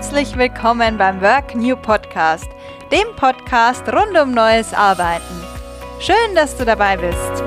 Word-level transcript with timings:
Herzlich 0.00 0.38
willkommen 0.38 0.96
beim 0.96 1.20
Work 1.20 1.54
New 1.54 1.76
Podcast, 1.76 2.48
dem 2.90 3.14
Podcast 3.16 3.86
rund 3.92 4.18
um 4.18 4.32
neues 4.32 4.72
Arbeiten. 4.72 5.44
Schön, 6.00 6.34
dass 6.34 6.56
du 6.56 6.64
dabei 6.64 6.96
bist. 6.96 7.42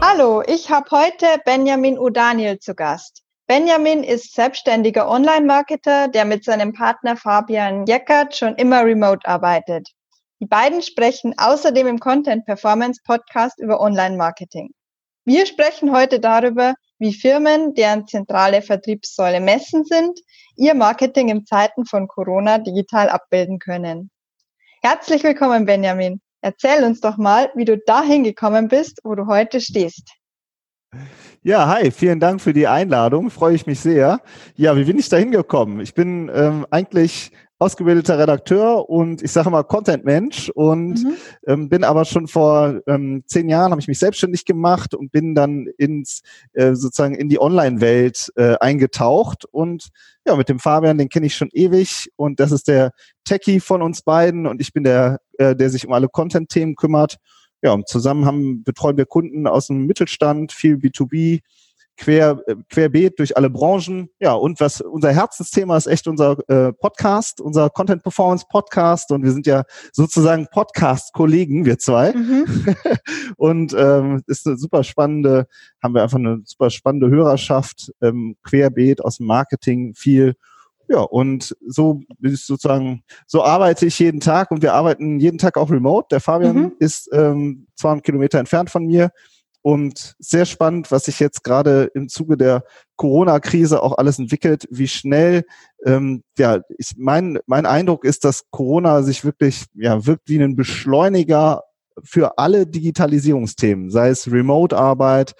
Hallo, 0.00 0.42
ich 0.48 0.68
habe 0.68 0.90
heute 0.90 1.26
Benjamin 1.44 1.96
Udaniel 1.96 2.58
zu 2.58 2.74
Gast. 2.74 3.22
Benjamin 3.46 4.02
ist 4.02 4.34
selbstständiger 4.34 5.08
Online-Marketer, 5.08 6.08
der 6.08 6.24
mit 6.24 6.42
seinem 6.42 6.72
Partner 6.72 7.16
Fabian 7.16 7.86
Jeckert 7.86 8.34
schon 8.34 8.56
immer 8.56 8.84
remote 8.84 9.28
arbeitet. 9.28 9.90
Die 10.40 10.46
beiden 10.46 10.82
sprechen 10.82 11.34
außerdem 11.38 11.86
im 11.86 12.00
Content 12.00 12.44
Performance 12.44 13.00
Podcast 13.04 13.60
über 13.60 13.80
Online-Marketing. 13.80 14.70
Wir 15.24 15.46
sprechen 15.46 15.92
heute 15.92 16.18
darüber, 16.18 16.74
wie 16.98 17.12
Firmen, 17.12 17.74
deren 17.74 18.06
zentrale 18.06 18.62
Vertriebssäule 18.62 19.40
Messen 19.40 19.84
sind, 19.84 20.18
ihr 20.56 20.74
Marketing 20.74 21.28
in 21.28 21.44
Zeiten 21.44 21.84
von 21.84 22.08
Corona 22.08 22.58
digital 22.58 23.08
abbilden 23.08 23.58
können. 23.58 24.10
Herzlich 24.82 25.22
willkommen, 25.22 25.66
Benjamin. 25.66 26.20
Erzähl 26.40 26.84
uns 26.84 27.00
doch 27.00 27.16
mal, 27.16 27.50
wie 27.54 27.64
du 27.64 27.76
dahin 27.76 28.24
gekommen 28.24 28.68
bist, 28.68 29.00
wo 29.04 29.14
du 29.14 29.26
heute 29.26 29.60
stehst. 29.60 30.12
Ja, 31.42 31.68
hi, 31.68 31.90
vielen 31.90 32.20
Dank 32.20 32.40
für 32.40 32.52
die 32.52 32.66
Einladung, 32.66 33.30
freue 33.30 33.54
ich 33.54 33.66
mich 33.66 33.80
sehr. 33.80 34.20
Ja, 34.54 34.76
wie 34.76 34.84
bin 34.84 34.98
ich 34.98 35.08
da 35.08 35.16
hingekommen? 35.16 35.80
Ich 35.80 35.94
bin 35.94 36.30
ähm, 36.34 36.66
eigentlich 36.70 37.32
ausgebildeter 37.58 38.18
Redakteur 38.18 38.88
und 38.88 39.22
ich 39.22 39.32
sage 39.32 39.48
mal 39.48 39.62
Content-Mensch 39.62 40.50
und 40.50 41.02
mhm. 41.02 41.16
ähm, 41.46 41.68
bin 41.70 41.84
aber 41.84 42.04
schon 42.04 42.28
vor 42.28 42.80
ähm, 42.86 43.22
zehn 43.26 43.48
Jahren 43.48 43.70
habe 43.70 43.80
ich 43.80 43.88
mich 43.88 43.98
selbstständig 43.98 44.44
gemacht 44.44 44.94
und 44.94 45.10
bin 45.10 45.34
dann 45.34 45.66
ins 45.78 46.20
äh, 46.52 46.74
sozusagen 46.74 47.14
in 47.14 47.30
die 47.30 47.40
Online-Welt 47.40 48.30
äh, 48.36 48.56
eingetaucht 48.60 49.46
und 49.46 49.88
ja 50.26 50.36
mit 50.36 50.50
dem 50.50 50.58
Fabian 50.58 50.98
den 50.98 51.08
kenne 51.08 51.26
ich 51.26 51.34
schon 51.34 51.48
ewig 51.52 52.10
und 52.16 52.40
das 52.40 52.52
ist 52.52 52.68
der 52.68 52.92
Techie 53.24 53.60
von 53.60 53.80
uns 53.80 54.02
beiden 54.02 54.46
und 54.46 54.60
ich 54.60 54.74
bin 54.74 54.84
der 54.84 55.20
äh, 55.38 55.56
der 55.56 55.70
sich 55.70 55.86
um 55.86 55.94
alle 55.94 56.08
Content-Themen 56.08 56.76
kümmert 56.76 57.16
ja 57.62 57.72
und 57.72 57.88
zusammen 57.88 58.26
haben 58.26 58.64
betreuen 58.64 58.98
wir 58.98 59.06
Kunden 59.06 59.46
aus 59.46 59.68
dem 59.68 59.86
Mittelstand 59.86 60.52
viel 60.52 60.74
B2B 60.74 61.40
quer, 61.96 62.40
äh, 62.46 62.56
querbeet 62.68 63.18
durch 63.18 63.36
alle 63.36 63.50
Branchen. 63.50 64.08
Ja, 64.20 64.32
und 64.32 64.60
was 64.60 64.80
unser 64.80 65.12
Herzensthema 65.12 65.76
ist 65.76 65.86
echt 65.86 66.06
unser 66.06 66.36
äh, 66.48 66.72
Podcast, 66.72 67.40
unser 67.40 67.70
Content 67.70 68.02
Performance 68.02 68.46
Podcast. 68.48 69.10
Und 69.10 69.22
wir 69.24 69.32
sind 69.32 69.46
ja 69.46 69.64
sozusagen 69.92 70.46
Podcast-Kollegen, 70.50 71.64
wir 71.64 71.78
zwei. 71.78 72.12
Mhm. 72.12 72.46
und 73.36 73.74
ähm, 73.78 74.22
ist 74.26 74.46
eine 74.46 74.56
super 74.56 74.84
spannende, 74.84 75.46
haben 75.82 75.94
wir 75.94 76.02
einfach 76.02 76.18
eine 76.18 76.40
super 76.44 76.70
spannende 76.70 77.08
Hörerschaft, 77.08 77.92
ähm, 78.02 78.36
querbeet 78.42 79.04
aus 79.04 79.18
dem 79.18 79.26
Marketing, 79.26 79.94
viel 79.94 80.34
ja, 80.88 81.00
und 81.00 81.56
so 81.66 82.02
ist 82.22 82.46
sozusagen, 82.46 83.02
so 83.26 83.42
arbeite 83.42 83.86
ich 83.86 83.98
jeden 83.98 84.20
Tag 84.20 84.50
und 84.50 84.62
wir 84.62 84.74
arbeiten 84.74 85.18
jeden 85.18 85.38
Tag 85.38 85.56
auch 85.56 85.70
remote. 85.70 86.06
Der 86.10 86.20
Fabian 86.20 86.56
mhm. 86.56 86.72
ist 86.78 87.10
ähm, 87.12 87.66
200 87.74 88.04
Kilometer 88.04 88.38
entfernt 88.38 88.70
von 88.70 88.86
mir. 88.86 89.10
Und 89.66 90.14
sehr 90.20 90.44
spannend, 90.44 90.92
was 90.92 91.06
sich 91.06 91.18
jetzt 91.18 91.42
gerade 91.42 91.90
im 91.92 92.08
Zuge 92.08 92.36
der 92.36 92.62
Corona-Krise 92.94 93.82
auch 93.82 93.98
alles 93.98 94.20
entwickelt, 94.20 94.68
wie 94.70 94.86
schnell, 94.86 95.42
ähm, 95.84 96.22
ja, 96.38 96.60
ich, 96.78 96.92
mein, 96.96 97.40
mein 97.46 97.66
Eindruck 97.66 98.04
ist, 98.04 98.24
dass 98.24 98.44
Corona 98.52 99.02
sich 99.02 99.24
wirklich, 99.24 99.64
ja, 99.74 100.06
wirkt 100.06 100.28
wie 100.28 100.40
ein 100.40 100.54
Beschleuniger 100.54 101.64
für 102.04 102.38
alle 102.38 102.68
Digitalisierungsthemen, 102.68 103.90
sei 103.90 104.10
es 104.10 104.30
Remote-Arbeit, 104.30 105.34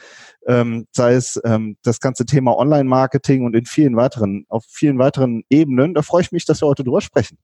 ähm, 0.49 0.89
sei 0.91 1.15
es 1.15 1.41
ähm, 1.45 1.77
das 1.85 2.01
ganze 2.01 2.27
Thema 2.27 2.59
Online-Marketing 2.59 3.45
und 3.45 3.55
in 3.55 3.65
vielen 3.65 3.95
weiteren, 3.95 4.45
auf 4.49 4.65
vielen 4.69 4.99
weiteren 4.99 5.45
Ebenen. 5.51 5.95
Da 5.95 6.03
freue 6.03 6.23
ich 6.23 6.33
mich, 6.33 6.45
dass 6.45 6.63
wir 6.63 6.67
heute 6.67 6.83
drüber 6.83 7.01
sprechen. 7.01 7.39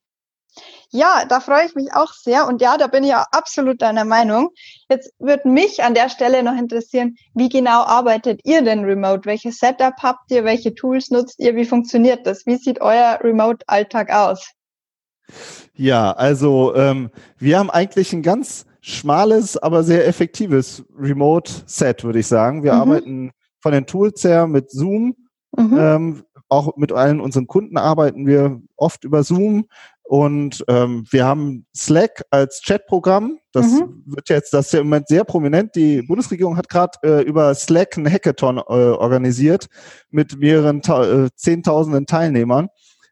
Ja, 0.90 1.24
da 1.26 1.40
freue 1.40 1.66
ich 1.66 1.74
mich 1.74 1.92
auch 1.94 2.12
sehr 2.12 2.46
und 2.46 2.60
ja, 2.60 2.76
da 2.76 2.86
bin 2.86 3.04
ich 3.04 3.14
auch 3.14 3.24
absolut 3.32 3.80
deiner 3.80 4.04
Meinung. 4.04 4.50
Jetzt 4.90 5.12
würde 5.18 5.48
mich 5.48 5.82
an 5.82 5.94
der 5.94 6.10
Stelle 6.10 6.42
noch 6.42 6.56
interessieren, 6.56 7.16
wie 7.34 7.48
genau 7.48 7.82
arbeitet 7.82 8.40
ihr 8.44 8.62
denn 8.62 8.84
remote? 8.84 9.22
Welches 9.24 9.58
Setup 9.58 9.94
habt 10.02 10.30
ihr? 10.30 10.44
Welche 10.44 10.74
Tools 10.74 11.10
nutzt 11.10 11.38
ihr? 11.38 11.56
Wie 11.56 11.64
funktioniert 11.64 12.26
das? 12.26 12.44
Wie 12.46 12.56
sieht 12.56 12.80
euer 12.80 13.18
Remote-Alltag 13.22 14.10
aus? 14.10 14.50
Ja, 15.74 16.12
also 16.12 16.74
ähm, 16.74 17.10
wir 17.38 17.58
haben 17.58 17.70
eigentlich 17.70 18.12
ein 18.12 18.22
ganz 18.22 18.66
schmales, 18.82 19.56
aber 19.56 19.84
sehr 19.84 20.06
effektives 20.06 20.84
Remote-Set, 20.94 22.04
würde 22.04 22.18
ich 22.18 22.26
sagen. 22.26 22.62
Wir 22.62 22.74
mhm. 22.74 22.80
arbeiten 22.80 23.30
von 23.60 23.72
den 23.72 23.86
Tools 23.86 24.22
her 24.24 24.46
mit 24.46 24.70
Zoom. 24.70 25.16
Mhm. 25.56 25.78
Ähm, 25.78 26.24
auch 26.48 26.76
mit 26.76 26.92
allen 26.92 27.20
unseren 27.20 27.46
Kunden 27.46 27.78
arbeiten 27.78 28.26
wir 28.26 28.60
oft 28.76 29.04
über 29.04 29.22
Zoom. 29.22 29.66
Und 30.12 30.62
ähm, 30.68 31.06
wir 31.10 31.24
haben 31.24 31.64
Slack 31.74 32.22
als 32.28 32.60
Chatprogramm. 32.60 33.38
Das 33.50 33.64
mhm. 33.64 34.02
wird 34.04 34.28
jetzt, 34.28 34.52
das 34.52 34.66
ist 34.66 34.72
ja 34.74 34.80
im 34.80 34.88
Moment 34.88 35.08
sehr 35.08 35.24
prominent. 35.24 35.74
Die 35.74 36.02
Bundesregierung 36.02 36.58
hat 36.58 36.68
gerade 36.68 36.98
äh, 37.02 37.22
über 37.22 37.54
Slack 37.54 37.96
einen 37.96 38.12
Hackathon 38.12 38.58
äh, 38.58 38.60
organisiert 38.60 39.68
mit 40.10 40.38
mehreren 40.38 40.82
äh, 40.82 41.30
Zehntausenden 41.34 42.04
Teilnehmern. 42.04 42.68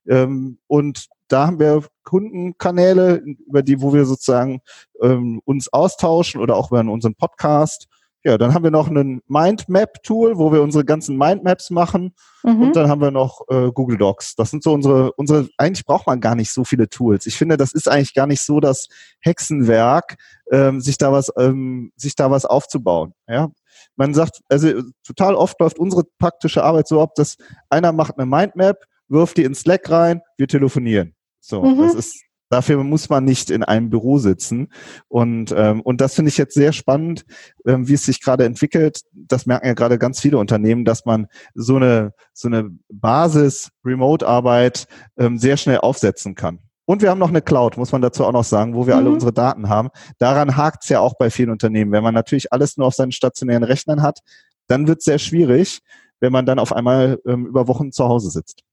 Ähm, 0.06 0.58
und 0.66 1.06
da 1.28 1.46
haben 1.46 1.58
wir 1.58 1.86
Kundenkanäle, 2.04 3.22
über 3.46 3.62
die, 3.62 3.80
wo 3.80 3.94
wir 3.94 4.04
sozusagen 4.04 4.60
ähm, 5.00 5.40
uns 5.46 5.72
austauschen 5.72 6.38
oder 6.38 6.54
auch 6.54 6.70
über 6.70 6.80
unseren 6.80 7.14
Podcast 7.14 7.88
ja, 8.22 8.36
dann 8.36 8.53
haben 8.53 8.64
wir 8.64 8.70
noch 8.70 8.88
ein 8.88 9.22
Mindmap-Tool, 9.28 10.36
wo 10.36 10.53
wir 10.53 10.62
unsere 10.62 10.84
ganzen 10.84 11.16
Mindmaps 11.16 11.70
machen. 11.70 12.14
Mhm. 12.42 12.62
Und 12.62 12.76
dann 12.76 12.88
haben 12.88 13.00
wir 13.00 13.10
noch 13.10 13.42
äh, 13.48 13.70
Google 13.72 13.97
Docs. 13.97 14.34
Das 14.34 14.50
sind 14.50 14.62
so 14.62 14.75
unsere, 14.75 15.12
unsere, 15.12 15.48
eigentlich 15.56 15.86
braucht 15.86 16.06
man 16.06 16.20
gar 16.20 16.34
nicht 16.34 16.53
so 16.53 16.64
viele 16.64 16.88
Tools. 16.88 17.25
Ich 17.26 17.36
finde, 17.36 17.56
das 17.56 17.72
ist 17.72 17.88
eigentlich 17.88 18.12
gar 18.12 18.26
nicht 18.26 18.42
so 18.42 18.60
das 18.60 18.88
Hexenwerk, 19.20 20.16
ähm, 20.50 20.82
sich 20.82 20.98
da 20.98 21.12
was, 21.12 21.32
ähm, 21.38 21.92
sich 21.97 22.14
da 22.14 22.30
was 22.30 22.44
aufzubauen. 22.44 23.14
Ja, 23.26 23.50
man 23.97 24.12
sagt, 24.12 24.41
also 24.50 24.82
total 25.03 25.34
oft 25.34 25.59
läuft 25.59 25.78
unsere 25.78 26.04
praktische 26.19 26.62
Arbeit 26.62 26.88
so 26.88 27.00
ab, 27.00 27.14
dass 27.14 27.38
einer 27.70 27.92
macht 27.92 28.19
eine 28.19 28.26
Mindmap, 28.26 28.84
wirft 29.09 29.38
die 29.38 29.44
in 29.44 29.54
Slack 29.54 29.91
rein, 29.91 30.20
wir 30.36 30.47
telefonieren. 30.47 31.14
So, 31.41 31.62
mhm. 31.62 31.78
das 31.78 31.94
ist 31.94 32.22
Dafür 32.50 32.82
muss 32.82 33.08
man 33.08 33.24
nicht 33.24 33.48
in 33.50 33.62
einem 33.62 33.90
Büro 33.90 34.18
sitzen. 34.18 34.68
Und, 35.08 35.54
ähm, 35.56 35.80
und 35.80 36.00
das 36.00 36.14
finde 36.16 36.30
ich 36.30 36.36
jetzt 36.36 36.54
sehr 36.54 36.72
spannend, 36.72 37.24
ähm, 37.64 37.88
wie 37.88 37.94
es 37.94 38.04
sich 38.04 38.20
gerade 38.20 38.44
entwickelt. 38.44 39.02
Das 39.12 39.46
merken 39.46 39.68
ja 39.68 39.74
gerade 39.74 39.98
ganz 39.98 40.20
viele 40.20 40.36
Unternehmen, 40.36 40.84
dass 40.84 41.06
man 41.06 41.28
so 41.54 41.76
eine, 41.76 42.12
so 42.32 42.48
eine 42.48 42.70
Basis-Remote-Arbeit 42.92 44.88
ähm, 45.16 45.38
sehr 45.38 45.56
schnell 45.56 45.78
aufsetzen 45.78 46.34
kann. 46.34 46.58
Und 46.86 47.02
wir 47.02 47.10
haben 47.10 47.20
noch 47.20 47.28
eine 47.28 47.40
Cloud, 47.40 47.76
muss 47.76 47.92
man 47.92 48.02
dazu 48.02 48.24
auch 48.24 48.32
noch 48.32 48.42
sagen, 48.42 48.74
wo 48.74 48.84
wir 48.84 48.94
mhm. 48.94 49.00
alle 49.00 49.10
unsere 49.10 49.32
Daten 49.32 49.68
haben. 49.68 49.90
Daran 50.18 50.56
hakt 50.56 50.82
es 50.82 50.88
ja 50.88 50.98
auch 50.98 51.14
bei 51.16 51.30
vielen 51.30 51.50
Unternehmen. 51.50 51.92
Wenn 51.92 52.02
man 52.02 52.14
natürlich 52.14 52.52
alles 52.52 52.76
nur 52.76 52.88
auf 52.88 52.94
seinen 52.94 53.12
stationären 53.12 53.62
Rechnern 53.62 54.02
hat, 54.02 54.18
dann 54.66 54.88
wird 54.88 54.98
es 54.98 55.04
sehr 55.04 55.20
schwierig, 55.20 55.82
wenn 56.18 56.32
man 56.32 56.46
dann 56.46 56.58
auf 56.58 56.72
einmal 56.72 57.20
ähm, 57.26 57.46
über 57.46 57.68
Wochen 57.68 57.92
zu 57.92 58.08
Hause 58.08 58.30
sitzt. 58.30 58.64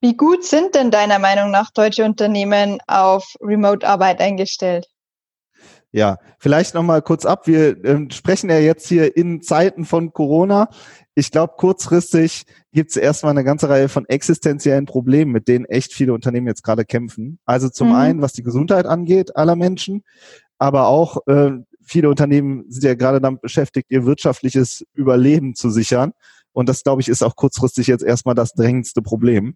Wie 0.00 0.16
gut 0.16 0.44
sind 0.44 0.74
denn 0.74 0.90
deiner 0.90 1.18
Meinung 1.18 1.50
nach 1.50 1.70
deutsche 1.70 2.04
Unternehmen 2.04 2.78
auf 2.86 3.34
Remote-Arbeit 3.40 4.20
eingestellt? 4.20 4.86
Ja, 5.94 6.18
vielleicht 6.38 6.74
noch 6.74 6.82
mal 6.82 7.02
kurz 7.02 7.26
ab. 7.26 7.46
Wir 7.46 7.84
äh, 7.84 8.10
sprechen 8.10 8.48
ja 8.48 8.58
jetzt 8.58 8.88
hier 8.88 9.14
in 9.14 9.42
Zeiten 9.42 9.84
von 9.84 10.14
Corona. 10.14 10.70
Ich 11.14 11.30
glaube, 11.30 11.52
kurzfristig 11.58 12.44
gibt 12.72 12.90
es 12.90 12.96
erstmal 12.96 13.32
eine 13.32 13.44
ganze 13.44 13.68
Reihe 13.68 13.90
von 13.90 14.06
existenziellen 14.06 14.86
Problemen, 14.86 15.32
mit 15.32 15.48
denen 15.48 15.66
echt 15.66 15.92
viele 15.92 16.14
Unternehmen 16.14 16.46
jetzt 16.46 16.62
gerade 16.62 16.86
kämpfen. 16.86 17.38
Also 17.44 17.68
zum 17.68 17.88
mhm. 17.88 17.94
einen, 17.94 18.22
was 18.22 18.32
die 18.32 18.42
Gesundheit 18.42 18.86
angeht 18.86 19.36
aller 19.36 19.54
Menschen, 19.54 20.02
aber 20.58 20.86
auch 20.86 21.18
äh, 21.26 21.50
viele 21.82 22.08
Unternehmen 22.08 22.64
sind 22.68 22.84
ja 22.84 22.94
gerade 22.94 23.20
damit 23.20 23.42
beschäftigt, 23.42 23.90
ihr 23.90 24.06
wirtschaftliches 24.06 24.86
Überleben 24.94 25.54
zu 25.54 25.68
sichern. 25.68 26.12
Und 26.52 26.68
das, 26.68 26.82
glaube 26.82 27.00
ich, 27.00 27.08
ist 27.08 27.22
auch 27.22 27.36
kurzfristig 27.36 27.86
jetzt 27.86 28.04
erstmal 28.04 28.34
das 28.34 28.52
drängendste 28.52 29.02
Problem. 29.02 29.54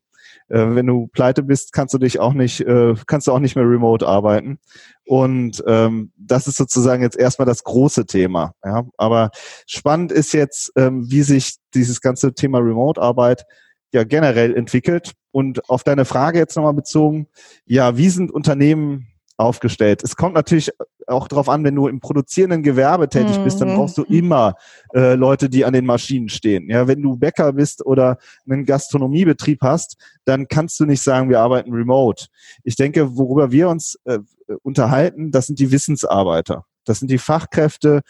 Äh, 0.49 0.75
wenn 0.75 0.87
du 0.87 1.09
pleite 1.09 1.43
bist, 1.43 1.73
kannst 1.73 1.95
du 1.95 1.99
dich 1.99 2.19
auch 2.19 2.33
nicht, 2.33 2.61
äh, 2.61 2.95
kannst 3.07 3.27
du 3.27 3.33
auch 3.33 3.39
nicht 3.39 3.57
mehr 3.57 3.69
remote 3.69 4.07
arbeiten. 4.07 4.59
Und 5.05 5.63
ähm, 5.67 6.13
das 6.17 6.47
ist 6.47 6.57
sozusagen 6.57 7.03
jetzt 7.03 7.19
erstmal 7.19 7.47
das 7.47 7.65
große 7.65 8.07
Thema. 8.07 8.55
Ja? 8.65 8.85
Aber 8.97 9.31
spannend 9.67 10.13
ist 10.13 10.33
jetzt, 10.33 10.73
ähm, 10.77 11.11
wie 11.11 11.23
sich 11.23 11.57
dieses 11.75 12.01
ganze 12.01 12.35
Thema 12.35 12.59
Remote-Arbeit 12.59 13.45
ja 13.93 14.05
generell 14.05 14.55
entwickelt. 14.55 15.13
Und 15.31 15.69
auf 15.69 15.85
deine 15.85 16.07
Frage 16.07 16.39
jetzt 16.39 16.57
nochmal 16.57 16.73
bezogen, 16.73 17.29
ja, 17.67 17.97
wie 17.99 18.09
sind 18.09 18.31
Unternehmen 18.31 19.09
aufgestellt. 19.37 20.03
Es 20.03 20.17
kommt 20.17 20.35
natürlich 20.35 20.71
auch 21.07 21.29
darauf 21.29 21.49
an, 21.49 21.63
wenn 21.65 21.75
du 21.75 21.89
im 21.89 22.01
produzierenden 22.01 22.63
Gewerbe 22.63 23.09
tätig 23.09 23.39
bist, 23.45 23.61
dann 23.61 23.71
mhm. 23.71 23.77
brauchst 23.77 23.99
du 23.99 24.03
immer 24.05 24.55
äh, 24.95 25.15
Leute, 25.15 25.49
die 25.49 25.65
an 25.65 25.73
den 25.73 25.87
Maschinen 25.87 26.29
stehen. 26.29 26.69
Ja, 26.69 26.89
wenn 26.89 27.03
du 27.03 27.17
Bäcker 27.17 27.53
bist 27.53 27.85
oder 27.85 28.19
einen 28.49 28.65
Gastronomiebetrieb 28.65 29.61
hast, 29.63 29.97
dann 30.25 30.49
kannst 30.49 30.81
du 30.81 30.87
nicht 30.87 31.03
sagen, 31.03 31.29
wir 31.29 31.41
arbeiten 31.41 31.73
remote. 31.73 32.27
Ich 32.65 32.77
denke, 32.77 33.17
worüber 33.17 33.53
wir 33.53 33.69
uns 33.69 33.99
äh, 34.05 34.19
unterhalten, 34.63 35.31
das 35.31 35.47
sind 35.47 35.59
die 35.59 35.71
Wissensarbeiter. 35.71 36.65
Das 36.85 37.01
sind 37.01 37.11
die 37.11 37.19
Fachkräfte, 37.19 38.03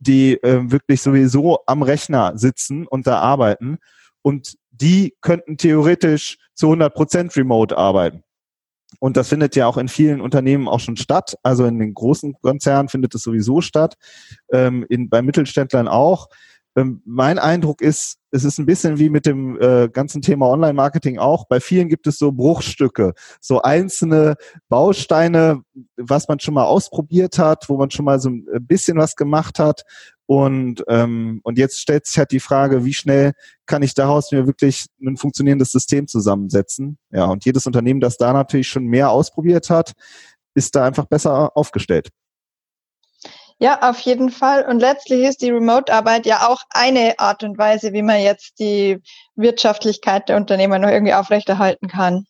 die 0.00 0.34
äh, 0.42 0.70
wirklich 0.70 1.00
sowieso 1.00 1.60
am 1.66 1.82
Rechner 1.82 2.32
sitzen 2.36 2.86
und 2.86 3.06
da 3.06 3.20
arbeiten 3.20 3.78
und 4.22 4.56
die 4.70 5.14
könnten 5.20 5.56
theoretisch 5.56 6.38
zu 6.54 6.66
100 6.66 6.94
Prozent 6.94 7.36
remote 7.36 7.76
arbeiten. 7.76 8.22
Und 8.98 9.16
das 9.16 9.28
findet 9.28 9.54
ja 9.56 9.66
auch 9.66 9.76
in 9.76 9.88
vielen 9.88 10.20
Unternehmen 10.20 10.68
auch 10.68 10.80
schon 10.80 10.96
statt. 10.96 11.36
Also 11.42 11.64
in 11.64 11.78
den 11.78 11.94
großen 11.94 12.34
Konzernen 12.40 12.88
findet 12.88 13.14
es 13.14 13.22
sowieso 13.22 13.60
statt, 13.60 13.94
ähm, 14.52 14.84
in, 14.88 15.08
bei 15.08 15.22
Mittelständlern 15.22 15.88
auch. 15.88 16.28
Ähm, 16.76 17.02
mein 17.04 17.38
Eindruck 17.38 17.80
ist, 17.80 18.18
es 18.30 18.44
ist 18.44 18.58
ein 18.58 18.66
bisschen 18.66 18.98
wie 18.98 19.08
mit 19.08 19.26
dem 19.26 19.60
äh, 19.60 19.88
ganzen 19.88 20.22
Thema 20.22 20.48
Online-Marketing 20.48 21.18
auch. 21.18 21.46
Bei 21.48 21.60
vielen 21.60 21.88
gibt 21.88 22.06
es 22.06 22.18
so 22.18 22.30
Bruchstücke, 22.30 23.14
so 23.40 23.62
einzelne 23.62 24.36
Bausteine, 24.68 25.62
was 25.96 26.28
man 26.28 26.38
schon 26.38 26.54
mal 26.54 26.64
ausprobiert 26.64 27.38
hat, 27.38 27.68
wo 27.68 27.76
man 27.76 27.90
schon 27.90 28.04
mal 28.04 28.20
so 28.20 28.28
ein 28.28 28.44
bisschen 28.60 28.96
was 28.96 29.16
gemacht 29.16 29.58
hat. 29.58 29.82
Und, 30.30 30.84
ähm, 30.88 31.40
und 31.42 31.56
jetzt 31.56 31.80
stellt 31.80 32.04
sich 32.04 32.18
halt 32.18 32.32
die 32.32 32.38
Frage, 32.38 32.84
wie 32.84 32.92
schnell 32.92 33.32
kann 33.64 33.82
ich 33.82 33.94
daraus 33.94 34.30
mir 34.30 34.46
wirklich 34.46 34.84
ein 35.00 35.16
funktionierendes 35.16 35.72
System 35.72 36.06
zusammensetzen? 36.06 36.98
Ja, 37.10 37.24
und 37.24 37.46
jedes 37.46 37.66
Unternehmen, 37.66 37.98
das 37.98 38.18
da 38.18 38.34
natürlich 38.34 38.68
schon 38.68 38.84
mehr 38.84 39.10
ausprobiert 39.10 39.70
hat, 39.70 39.94
ist 40.54 40.76
da 40.76 40.84
einfach 40.84 41.06
besser 41.06 41.56
aufgestellt. 41.56 42.10
Ja, 43.58 43.88
auf 43.88 44.00
jeden 44.00 44.28
Fall. 44.28 44.66
Und 44.68 44.80
letztlich 44.80 45.24
ist 45.24 45.40
die 45.40 45.50
Remote-Arbeit 45.50 46.26
ja 46.26 46.46
auch 46.46 46.60
eine 46.68 47.18
Art 47.18 47.42
und 47.42 47.56
Weise, 47.56 47.94
wie 47.94 48.02
man 48.02 48.20
jetzt 48.20 48.58
die 48.58 48.98
Wirtschaftlichkeit 49.34 50.28
der 50.28 50.36
Unternehmer 50.36 50.78
noch 50.78 50.90
irgendwie 50.90 51.14
aufrechterhalten 51.14 51.88
kann. 51.88 52.26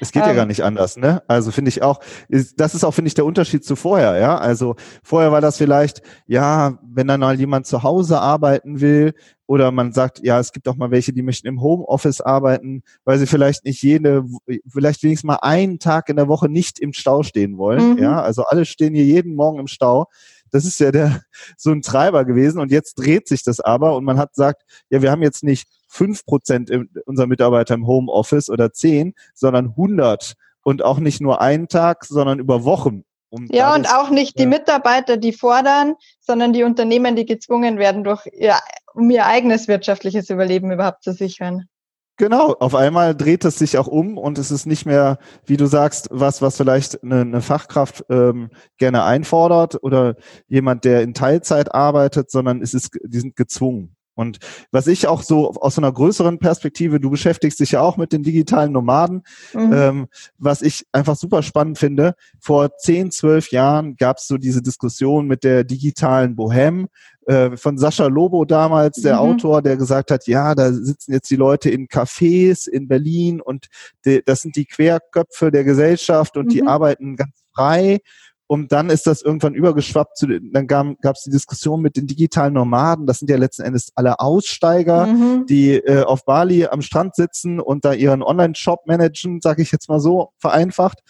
Es 0.00 0.12
geht 0.12 0.22
ähm, 0.22 0.28
ja 0.28 0.34
gar 0.34 0.46
nicht 0.46 0.62
anders, 0.62 0.96
ne? 0.96 1.22
Also 1.28 1.50
finde 1.50 1.68
ich 1.68 1.82
auch, 1.82 2.00
ist, 2.28 2.58
das 2.60 2.74
ist 2.74 2.84
auch, 2.84 2.92
finde 2.92 3.08
ich, 3.08 3.14
der 3.14 3.24
Unterschied 3.24 3.64
zu 3.64 3.76
vorher, 3.76 4.18
ja. 4.18 4.36
Also 4.36 4.76
vorher 5.02 5.32
war 5.32 5.40
das 5.40 5.56
vielleicht, 5.56 6.02
ja, 6.26 6.78
wenn 6.82 7.06
dann 7.06 7.20
mal 7.20 7.38
jemand 7.38 7.66
zu 7.66 7.82
Hause 7.82 8.20
arbeiten 8.20 8.80
will 8.80 9.14
oder 9.46 9.70
man 9.70 9.92
sagt, 9.92 10.20
ja, 10.24 10.38
es 10.40 10.52
gibt 10.52 10.68
auch 10.68 10.76
mal 10.76 10.90
welche, 10.90 11.12
die 11.12 11.22
möchten 11.22 11.46
im 11.46 11.60
Homeoffice 11.60 12.20
arbeiten, 12.20 12.82
weil 13.04 13.18
sie 13.18 13.26
vielleicht 13.26 13.64
nicht 13.64 13.82
jede, 13.82 14.24
vielleicht 14.66 15.02
wenigstens 15.02 15.26
mal 15.26 15.38
einen 15.42 15.78
Tag 15.78 16.08
in 16.08 16.16
der 16.16 16.28
Woche 16.28 16.48
nicht 16.48 16.78
im 16.78 16.92
Stau 16.92 17.22
stehen 17.22 17.58
wollen, 17.58 17.94
mhm. 17.94 17.98
ja. 17.98 18.22
Also 18.22 18.44
alle 18.44 18.64
stehen 18.64 18.94
hier 18.94 19.04
jeden 19.04 19.34
Morgen 19.34 19.58
im 19.58 19.66
Stau. 19.66 20.06
Das 20.50 20.64
ist 20.64 20.78
ja 20.80 20.92
der, 20.92 21.22
so 21.56 21.70
ein 21.70 21.82
Treiber 21.82 22.24
gewesen 22.24 22.60
und 22.60 22.70
jetzt 22.70 22.94
dreht 22.94 23.28
sich 23.28 23.42
das 23.42 23.60
aber 23.60 23.96
und 23.96 24.04
man 24.04 24.18
hat 24.18 24.32
gesagt, 24.32 24.62
ja, 24.90 25.02
wir 25.02 25.10
haben 25.10 25.22
jetzt 25.22 25.44
nicht 25.44 25.68
fünf 25.88 26.24
Prozent 26.24 26.70
unserer 27.06 27.26
Mitarbeiter 27.26 27.74
im 27.74 27.86
Homeoffice 27.86 28.50
oder 28.50 28.72
zehn, 28.72 29.14
sondern 29.34 29.70
100 29.70 30.34
und 30.62 30.82
auch 30.82 30.98
nicht 30.98 31.20
nur 31.20 31.40
einen 31.40 31.68
Tag, 31.68 32.04
sondern 32.04 32.38
über 32.38 32.64
Wochen. 32.64 33.04
Um 33.30 33.48
ja, 33.50 33.74
und 33.74 33.92
auch 33.92 34.10
nicht 34.10 34.38
die 34.38 34.46
Mitarbeiter, 34.46 35.16
die 35.16 35.32
fordern, 35.32 35.94
sondern 36.20 36.52
die 36.52 36.62
Unternehmen, 36.62 37.16
die 37.16 37.26
gezwungen 37.26 37.78
werden, 37.78 38.04
durch 38.04 38.26
ihr, 38.32 38.54
um 38.92 39.10
ihr 39.10 39.26
eigenes 39.26 39.66
wirtschaftliches 39.66 40.30
Überleben 40.30 40.70
überhaupt 40.70 41.02
zu 41.02 41.12
sichern. 41.12 41.68
Genau, 42.16 42.52
auf 42.52 42.76
einmal 42.76 43.16
dreht 43.16 43.44
es 43.44 43.58
sich 43.58 43.76
auch 43.76 43.88
um 43.88 44.18
und 44.18 44.38
es 44.38 44.52
ist 44.52 44.66
nicht 44.66 44.86
mehr, 44.86 45.18
wie 45.46 45.56
du 45.56 45.66
sagst, 45.66 46.08
was, 46.12 46.42
was 46.42 46.56
vielleicht 46.56 47.02
eine, 47.02 47.22
eine 47.22 47.40
Fachkraft 47.40 48.04
ähm, 48.08 48.50
gerne 48.78 49.02
einfordert 49.02 49.82
oder 49.82 50.14
jemand, 50.46 50.84
der 50.84 51.02
in 51.02 51.12
Teilzeit 51.14 51.74
arbeitet, 51.74 52.30
sondern 52.30 52.62
es 52.62 52.72
ist, 52.72 52.96
die 53.04 53.18
sind 53.18 53.34
gezwungen. 53.34 53.96
Und 54.14 54.38
was 54.70 54.86
ich 54.86 55.06
auch 55.06 55.22
so 55.22 55.52
aus 55.52 55.78
einer 55.78 55.92
größeren 55.92 56.38
Perspektive, 56.38 57.00
du 57.00 57.10
beschäftigst 57.10 57.60
dich 57.60 57.72
ja 57.72 57.80
auch 57.80 57.96
mit 57.96 58.12
den 58.12 58.22
digitalen 58.22 58.72
Nomaden, 58.72 59.22
mhm. 59.52 59.72
ähm, 59.72 60.06
was 60.38 60.62
ich 60.62 60.86
einfach 60.92 61.16
super 61.16 61.42
spannend 61.42 61.78
finde. 61.78 62.14
Vor 62.38 62.76
zehn, 62.78 63.10
zwölf 63.10 63.50
Jahren 63.50 63.96
gab 63.96 64.18
es 64.18 64.26
so 64.26 64.38
diese 64.38 64.62
Diskussion 64.62 65.26
mit 65.26 65.44
der 65.44 65.64
digitalen 65.64 66.36
Bohème 66.36 66.86
äh, 67.26 67.56
von 67.56 67.78
Sascha 67.78 68.06
Lobo 68.06 68.44
damals, 68.44 69.00
der 69.00 69.14
mhm. 69.14 69.20
Autor, 69.20 69.62
der 69.62 69.76
gesagt 69.76 70.10
hat, 70.10 70.26
ja, 70.26 70.54
da 70.54 70.72
sitzen 70.72 71.12
jetzt 71.12 71.30
die 71.30 71.36
Leute 71.36 71.70
in 71.70 71.88
Cafés 71.88 72.68
in 72.68 72.86
Berlin 72.86 73.40
und 73.40 73.66
die, 74.04 74.22
das 74.24 74.42
sind 74.42 74.56
die 74.56 74.66
Querköpfe 74.66 75.50
der 75.50 75.64
Gesellschaft 75.64 76.36
und 76.36 76.46
mhm. 76.46 76.50
die 76.50 76.62
arbeiten 76.66 77.16
ganz 77.16 77.32
frei 77.54 78.00
und 78.46 78.72
dann 78.72 78.90
ist 78.90 79.06
das 79.06 79.22
irgendwann 79.22 79.54
übergeschwappt 79.54 80.18
zu, 80.18 80.26
dann 80.26 80.66
gab 80.66 81.16
es 81.16 81.22
die 81.22 81.30
Diskussion 81.30 81.80
mit 81.80 81.96
den 81.96 82.06
digitalen 82.06 82.54
Nomaden. 82.54 83.06
Das 83.06 83.18
sind 83.18 83.30
ja 83.30 83.38
letzten 83.38 83.62
Endes 83.62 83.90
alle 83.94 84.20
Aussteiger, 84.20 85.06
mhm. 85.06 85.46
die 85.46 85.76
äh, 85.76 86.02
auf 86.02 86.26
Bali 86.26 86.66
am 86.66 86.82
Strand 86.82 87.14
sitzen 87.14 87.58
und 87.58 87.84
da 87.84 87.94
ihren 87.94 88.22
Online-Shop 88.22 88.86
managen, 88.86 89.40
sage 89.40 89.62
ich 89.62 89.72
jetzt 89.72 89.88
mal 89.88 90.00
so 90.00 90.32
vereinfacht. 90.38 91.00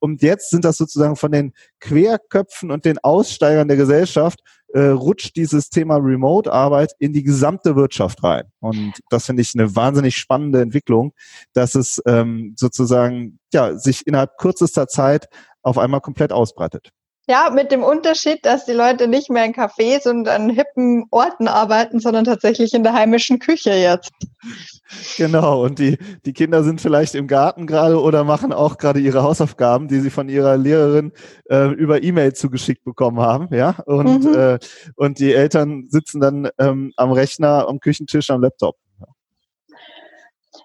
Und 0.00 0.20
jetzt 0.20 0.50
sind 0.50 0.64
das 0.64 0.76
sozusagen 0.76 1.16
von 1.16 1.32
den 1.32 1.52
Querköpfen 1.80 2.70
und 2.70 2.84
den 2.84 2.98
Aussteigern 2.98 3.68
der 3.68 3.76
Gesellschaft 3.76 4.40
äh, 4.74 4.86
rutscht 4.88 5.36
dieses 5.36 5.70
Thema 5.70 5.96
Remote-Arbeit 5.96 6.92
in 6.98 7.12
die 7.12 7.22
gesamte 7.22 7.76
Wirtschaft 7.76 8.22
rein. 8.24 8.44
Und 8.60 8.94
das 9.10 9.26
finde 9.26 9.42
ich 9.42 9.52
eine 9.54 9.76
wahnsinnig 9.76 10.16
spannende 10.16 10.60
Entwicklung, 10.60 11.12
dass 11.52 11.74
es 11.74 12.02
ähm, 12.06 12.54
sozusagen 12.56 13.38
ja 13.52 13.76
sich 13.76 14.06
innerhalb 14.06 14.38
kürzester 14.38 14.88
Zeit 14.88 15.28
auf 15.62 15.78
einmal 15.78 16.00
komplett 16.00 16.32
ausbreitet. 16.32 16.90
Ja, 17.28 17.50
mit 17.54 17.70
dem 17.70 17.84
Unterschied, 17.84 18.44
dass 18.44 18.64
die 18.64 18.72
Leute 18.72 19.06
nicht 19.06 19.30
mehr 19.30 19.44
in 19.44 19.54
Cafés 19.54 20.08
und 20.08 20.28
an 20.28 20.50
hippen 20.50 21.04
Orten 21.12 21.46
arbeiten, 21.46 22.00
sondern 22.00 22.24
tatsächlich 22.24 22.74
in 22.74 22.82
der 22.82 22.94
heimischen 22.94 23.38
Küche 23.38 23.74
jetzt. 23.74 24.10
Genau, 25.16 25.64
und 25.64 25.78
die, 25.78 25.98
die 26.26 26.32
Kinder 26.32 26.64
sind 26.64 26.80
vielleicht 26.80 27.14
im 27.14 27.28
Garten 27.28 27.68
gerade 27.68 28.00
oder 28.02 28.24
machen 28.24 28.52
auch 28.52 28.76
gerade 28.76 28.98
ihre 28.98 29.22
Hausaufgaben, 29.22 29.86
die 29.86 30.00
sie 30.00 30.10
von 30.10 30.28
ihrer 30.28 30.56
Lehrerin 30.56 31.12
äh, 31.48 31.68
über 31.68 32.02
E-Mail 32.02 32.32
zugeschickt 32.32 32.82
bekommen 32.84 33.20
haben, 33.20 33.54
ja. 33.54 33.76
Und, 33.86 34.24
mhm. 34.24 34.34
äh, 34.34 34.58
und 34.96 35.20
die 35.20 35.32
Eltern 35.32 35.86
sitzen 35.88 36.20
dann 36.20 36.48
ähm, 36.58 36.92
am 36.96 37.12
Rechner, 37.12 37.68
am 37.68 37.78
Küchentisch, 37.78 38.30
am 38.30 38.42
Laptop. 38.42 38.74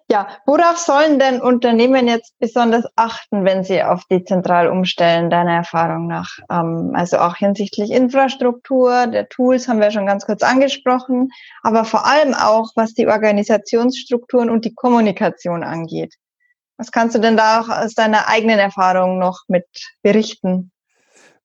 Ja, 0.09 0.29
worauf 0.45 0.77
sollen 0.77 1.19
denn 1.19 1.41
Unternehmen 1.41 2.07
jetzt 2.07 2.39
besonders 2.39 2.85
achten, 2.95 3.43
wenn 3.43 3.65
sie 3.65 3.83
auf 3.83 4.05
dezentral 4.05 4.69
umstellen, 4.69 5.29
deiner 5.29 5.55
Erfahrung 5.55 6.07
nach? 6.07 6.37
Ähm, 6.49 6.91
also 6.93 7.17
auch 7.17 7.35
hinsichtlich 7.35 7.91
Infrastruktur, 7.91 9.07
der 9.07 9.27
Tools 9.27 9.67
haben 9.67 9.81
wir 9.81 9.91
schon 9.91 10.05
ganz 10.05 10.25
kurz 10.25 10.43
angesprochen, 10.43 11.29
aber 11.61 11.83
vor 11.83 12.05
allem 12.05 12.33
auch, 12.33 12.71
was 12.75 12.93
die 12.93 13.07
Organisationsstrukturen 13.07 14.49
und 14.49 14.63
die 14.63 14.73
Kommunikation 14.73 15.63
angeht. 15.63 16.15
Was 16.77 16.93
kannst 16.93 17.15
du 17.15 17.19
denn 17.19 17.35
da 17.35 17.59
auch 17.59 17.69
aus 17.69 17.93
deiner 17.93 18.29
eigenen 18.29 18.59
Erfahrung 18.59 19.19
noch 19.19 19.41
mit 19.49 19.65
berichten? 20.03 20.71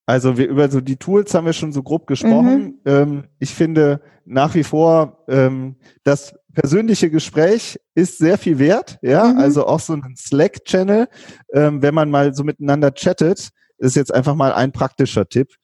Also 0.07 0.37
wir, 0.37 0.49
über 0.49 0.69
so 0.69 0.81
die 0.81 0.97
Tools 0.97 1.35
haben 1.35 1.47
wir 1.47 1.53
schon 1.53 1.73
so 1.73 1.83
grob 1.83 2.07
gesprochen. 2.07 2.81
Mhm. 2.85 2.93
Ähm, 2.93 3.25
ich 3.39 3.55
finde 3.55 4.03
nach 4.25 4.55
wie 4.55 4.65
vor, 4.65 5.25
ähm, 5.29 5.77
das 6.05 6.35
persönliche 6.55 7.11
Gespräch 7.11 7.79
ist 7.95 8.19
sehr 8.19 8.39
viel 8.39 8.59
wert. 8.59 8.99
Ja, 9.03 9.25
mhm. 9.25 9.39
also 9.39 9.67
auch 9.67 9.81
so 9.81 9.95
ein 9.95 10.15
Slack-Channel, 10.17 11.09
ähm, 11.53 11.83
wenn 11.83 11.95
man 11.95 12.11
mal 12.11 12.35
so 12.35 12.45
miteinander 12.45 12.93
chattet, 12.93 13.51
ist 13.79 13.97
jetzt 13.97 14.15
einfach 14.15 14.35
mal 14.35 14.53
ein 14.53 14.73
praktischer 14.73 15.29
Tipp. 15.29 15.55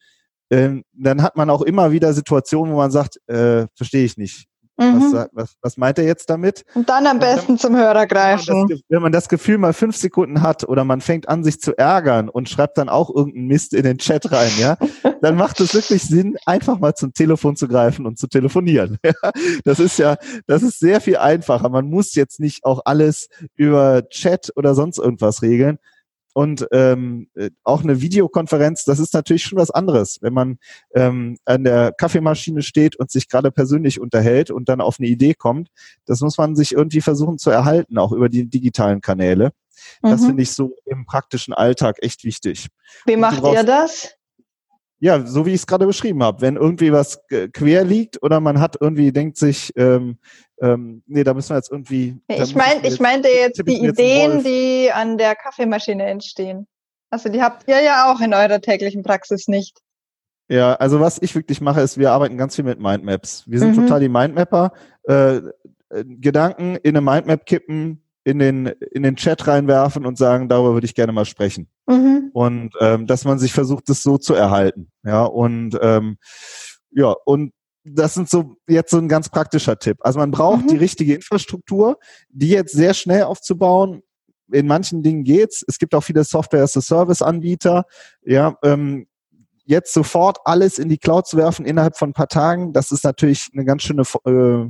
Ähm, 0.51 0.83
dann 0.93 1.21
hat 1.21 1.37
man 1.37 1.49
auch 1.49 1.61
immer 1.61 1.91
wieder 1.91 2.13
Situationen, 2.13 2.73
wo 2.73 2.77
man 2.77 2.91
sagt, 2.91 3.19
äh, 3.27 3.67
verstehe 3.75 4.03
ich 4.03 4.17
nicht. 4.17 4.47
Mhm. 4.79 5.13
Was, 5.13 5.29
was, 5.33 5.55
was 5.61 5.77
meint 5.77 5.97
er 5.97 6.05
jetzt 6.05 6.29
damit? 6.29 6.63
Und 6.73 6.87
dann 6.87 7.05
am 7.05 7.19
besten 7.19 7.53
dann, 7.53 7.57
zum 7.57 7.75
Hörer 7.75 8.07
greifen. 8.07 8.47
Wenn 8.47 8.57
man, 8.57 8.67
das, 8.69 8.79
wenn 8.87 9.01
man, 9.01 9.11
das, 9.11 9.29
Gefühl 9.29 9.57
mal 9.57 9.73
fünf 9.73 9.97
Sekunden 9.97 10.41
hat 10.41 10.67
oder 10.67 10.85
man 10.85 11.01
fängt 11.01 11.27
an, 11.27 11.43
sich 11.43 11.59
zu 11.59 11.77
ärgern 11.77 12.29
und 12.29 12.47
schreibt 12.47 12.77
dann 12.77 12.87
auch 12.87 13.13
irgendeinen 13.13 13.47
Mist 13.47 13.73
in 13.73 13.83
den 13.83 13.97
Chat 13.97 14.31
rein, 14.31 14.51
ja, 14.57 14.77
dann 15.21 15.35
macht 15.35 15.59
es 15.59 15.73
wirklich 15.73 16.03
Sinn, 16.03 16.37
einfach 16.45 16.79
mal 16.79 16.95
zum 16.95 17.13
Telefon 17.13 17.57
zu 17.57 17.67
greifen 17.67 18.05
und 18.05 18.17
zu 18.17 18.27
telefonieren. 18.27 18.97
das 19.65 19.79
ist 19.79 19.99
ja, 19.99 20.15
das 20.47 20.63
ist 20.63 20.79
sehr 20.79 21.01
viel 21.01 21.17
einfacher. 21.17 21.67
Man 21.67 21.89
muss 21.89 22.15
jetzt 22.15 22.39
nicht 22.39 22.63
auch 22.63 22.81
alles 22.85 23.27
über 23.55 24.07
Chat 24.09 24.53
oder 24.55 24.75
sonst 24.75 24.97
irgendwas 24.97 25.41
regeln, 25.41 25.77
und 26.39 26.65
ähm, 26.71 27.27
äh, 27.35 27.49
auch 27.65 27.83
eine 27.83 27.99
Videokonferenz, 27.99 28.85
das 28.85 28.99
ist 28.99 29.13
natürlich 29.13 29.43
schon 29.43 29.57
was 29.57 29.71
anderes, 29.71 30.19
wenn 30.21 30.33
man 30.33 30.57
ähm, 30.95 31.37
an 31.43 31.65
der 31.65 31.91
Kaffeemaschine 31.91 32.61
steht 32.61 32.95
und 32.95 33.11
sich 33.11 33.27
gerade 33.27 33.51
persönlich 33.51 33.99
unterhält 33.99 34.49
und 34.49 34.69
dann 34.69 34.79
auf 34.79 35.01
eine 35.01 35.09
Idee 35.09 35.33
kommt. 35.33 35.67
Das 36.05 36.21
muss 36.21 36.37
man 36.37 36.55
sich 36.55 36.71
irgendwie 36.71 37.01
versuchen 37.01 37.39
zu 37.39 37.49
erhalten, 37.49 37.97
auch 37.97 38.13
über 38.13 38.29
die 38.29 38.49
digitalen 38.49 39.01
Kanäle. 39.01 39.51
Das 40.01 40.21
mhm. 40.21 40.27
finde 40.27 40.43
ich 40.43 40.53
so 40.53 40.71
im 40.85 41.05
praktischen 41.05 41.53
Alltag 41.53 41.97
echt 41.99 42.23
wichtig. 42.23 42.69
Wie 43.05 43.17
macht 43.17 43.43
ihr 43.43 43.65
das? 43.65 44.15
Ja, 44.99 45.25
so 45.25 45.45
wie 45.45 45.51
ich 45.51 45.61
es 45.61 45.67
gerade 45.67 45.85
beschrieben 45.85 46.21
habe, 46.23 46.41
wenn 46.41 46.55
irgendwie 46.55 46.91
was 46.91 47.21
quer 47.53 47.83
liegt 47.83 48.21
oder 48.21 48.39
man 48.39 48.59
hat 48.59 48.75
irgendwie 48.79 49.11
denkt 49.11 49.37
sich, 49.37 49.71
ähm, 49.77 50.17
ähm, 50.61 51.03
nee, 51.07 51.23
da 51.23 51.33
müssen 51.33 51.49
wir 51.49 51.55
jetzt 51.55 51.71
irgendwie. 51.71 52.19
Ich 52.27 52.55
meine, 52.55 52.85
ich 52.85 52.99
meinte 52.99 53.29
jetzt 53.29 53.61
die 53.65 53.85
Ideen, 53.85 54.43
die 54.43 54.91
an 54.91 55.17
der 55.17 55.35
Kaffeemaschine 55.35 56.05
entstehen. 56.05 56.67
Also 57.09 57.29
die 57.29 57.41
habt 57.41 57.67
ihr 57.67 57.81
ja 57.81 58.11
auch 58.11 58.19
in 58.19 58.33
eurer 58.33 58.61
täglichen 58.61 59.03
Praxis 59.03 59.47
nicht. 59.47 59.79
Ja, 60.49 60.73
also 60.75 60.99
was 60.99 61.21
ich 61.21 61.33
wirklich 61.35 61.61
mache, 61.61 61.81
ist, 61.81 61.97
wir 61.97 62.11
arbeiten 62.11 62.37
ganz 62.37 62.55
viel 62.55 62.65
mit 62.65 62.79
Mindmaps. 62.79 63.43
Wir 63.47 63.59
sind 63.59 63.75
mhm. 63.75 63.83
total 63.83 63.99
die 63.99 64.09
Mindmapper. 64.09 64.73
Äh, 65.07 65.37
äh 65.37 65.41
Gedanken 66.05 66.75
in 66.75 66.97
eine 66.97 67.01
Mindmap 67.01 67.45
kippen, 67.45 68.03
in 68.23 68.39
den, 68.39 68.67
in 68.67 69.03
den 69.03 69.15
Chat 69.15 69.47
reinwerfen 69.47 70.05
und 70.05 70.17
sagen, 70.17 70.49
darüber 70.49 70.73
würde 70.73 70.85
ich 70.85 70.95
gerne 70.95 71.11
mal 71.11 71.25
sprechen. 71.25 71.69
Mhm. 71.87 72.29
Und 72.33 72.73
ähm, 72.79 73.07
dass 73.07 73.25
man 73.25 73.39
sich 73.39 73.53
versucht, 73.53 73.89
das 73.89 74.03
so 74.03 74.17
zu 74.17 74.33
erhalten. 74.33 74.91
Ja, 75.03 75.23
und 75.23 75.77
ähm, 75.81 76.17
ja, 76.91 77.15
und 77.25 77.53
das 77.83 78.13
sind 78.13 78.29
so 78.29 78.55
jetzt 78.67 78.91
so 78.91 78.97
ein 78.97 79.07
ganz 79.07 79.29
praktischer 79.29 79.79
Tipp. 79.79 79.97
Also 80.01 80.19
man 80.19 80.31
braucht 80.31 80.63
mhm. 80.63 80.67
die 80.67 80.77
richtige 80.77 81.15
Infrastruktur, 81.15 81.97
die 82.29 82.49
jetzt 82.49 82.73
sehr 82.73 82.93
schnell 82.93 83.23
aufzubauen. 83.23 84.03
In 84.51 84.67
manchen 84.67 85.03
Dingen 85.03 85.23
geht's. 85.23 85.63
Es 85.67 85.77
gibt 85.77 85.95
auch 85.95 86.01
viele 86.01 86.23
Software-as-a-Service-Anbieter. 86.23 87.85
Ja, 88.23 88.57
ähm, 88.63 89.07
jetzt 89.69 89.93
sofort 89.93 90.39
alles 90.45 90.79
in 90.79 90.89
die 90.89 90.97
Cloud 90.97 91.27
zu 91.27 91.37
werfen 91.37 91.63
innerhalb 91.63 91.95
von 91.95 92.09
ein 92.09 92.13
paar 92.13 92.27
Tagen, 92.27 92.73
das 92.73 92.91
ist 92.91 93.03
natürlich 93.03 93.49
eine 93.53 93.65
ganz 93.65 93.83
schöne 93.83 94.01
äh, 94.25 94.65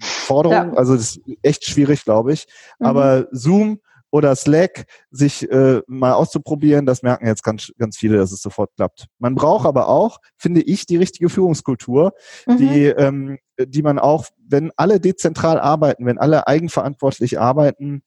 Forderung. 0.00 0.72
Ja. 0.72 0.72
Also 0.74 0.94
das 0.94 1.16
ist 1.16 1.20
echt 1.42 1.64
schwierig, 1.64 2.04
glaube 2.04 2.32
ich. 2.32 2.46
Mhm. 2.78 2.86
Aber 2.86 3.28
Zoom 3.30 3.80
oder 4.10 4.34
Slack 4.34 4.86
sich 5.10 5.50
äh, 5.50 5.82
mal 5.86 6.12
auszuprobieren, 6.12 6.86
das 6.86 7.02
merken 7.02 7.26
jetzt 7.26 7.42
ganz, 7.42 7.72
ganz 7.78 7.96
viele, 7.96 8.16
dass 8.16 8.32
es 8.32 8.40
sofort 8.40 8.70
klappt. 8.76 9.06
Man 9.18 9.34
braucht 9.34 9.66
aber 9.66 9.88
auch, 9.88 10.18
finde 10.38 10.62
ich, 10.62 10.86
die 10.86 10.96
richtige 10.96 11.28
Führungskultur, 11.28 12.12
mhm. 12.46 12.56
die, 12.56 12.84
ähm, 12.86 13.38
die 13.58 13.82
man 13.82 13.98
auch, 13.98 14.26
wenn 14.48 14.70
alle 14.76 15.00
dezentral 15.00 15.60
arbeiten, 15.60 16.06
wenn 16.06 16.18
alle 16.18 16.46
eigenverantwortlich 16.46 17.38
arbeiten, 17.38 18.02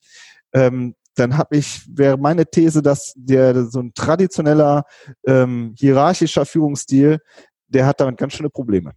ähm, 0.52 0.94
dann 1.16 1.36
habe 1.36 1.56
ich, 1.56 1.86
wäre 1.88 2.16
meine 2.16 2.46
These, 2.46 2.82
dass 2.82 3.12
der 3.16 3.66
so 3.66 3.80
ein 3.80 3.92
traditioneller 3.94 4.84
ähm, 5.26 5.74
hierarchischer 5.78 6.46
Führungsstil, 6.46 7.18
der 7.68 7.86
hat 7.86 8.00
damit 8.00 8.16
ganz 8.16 8.32
schöne 8.32 8.50
Probleme. 8.50 8.92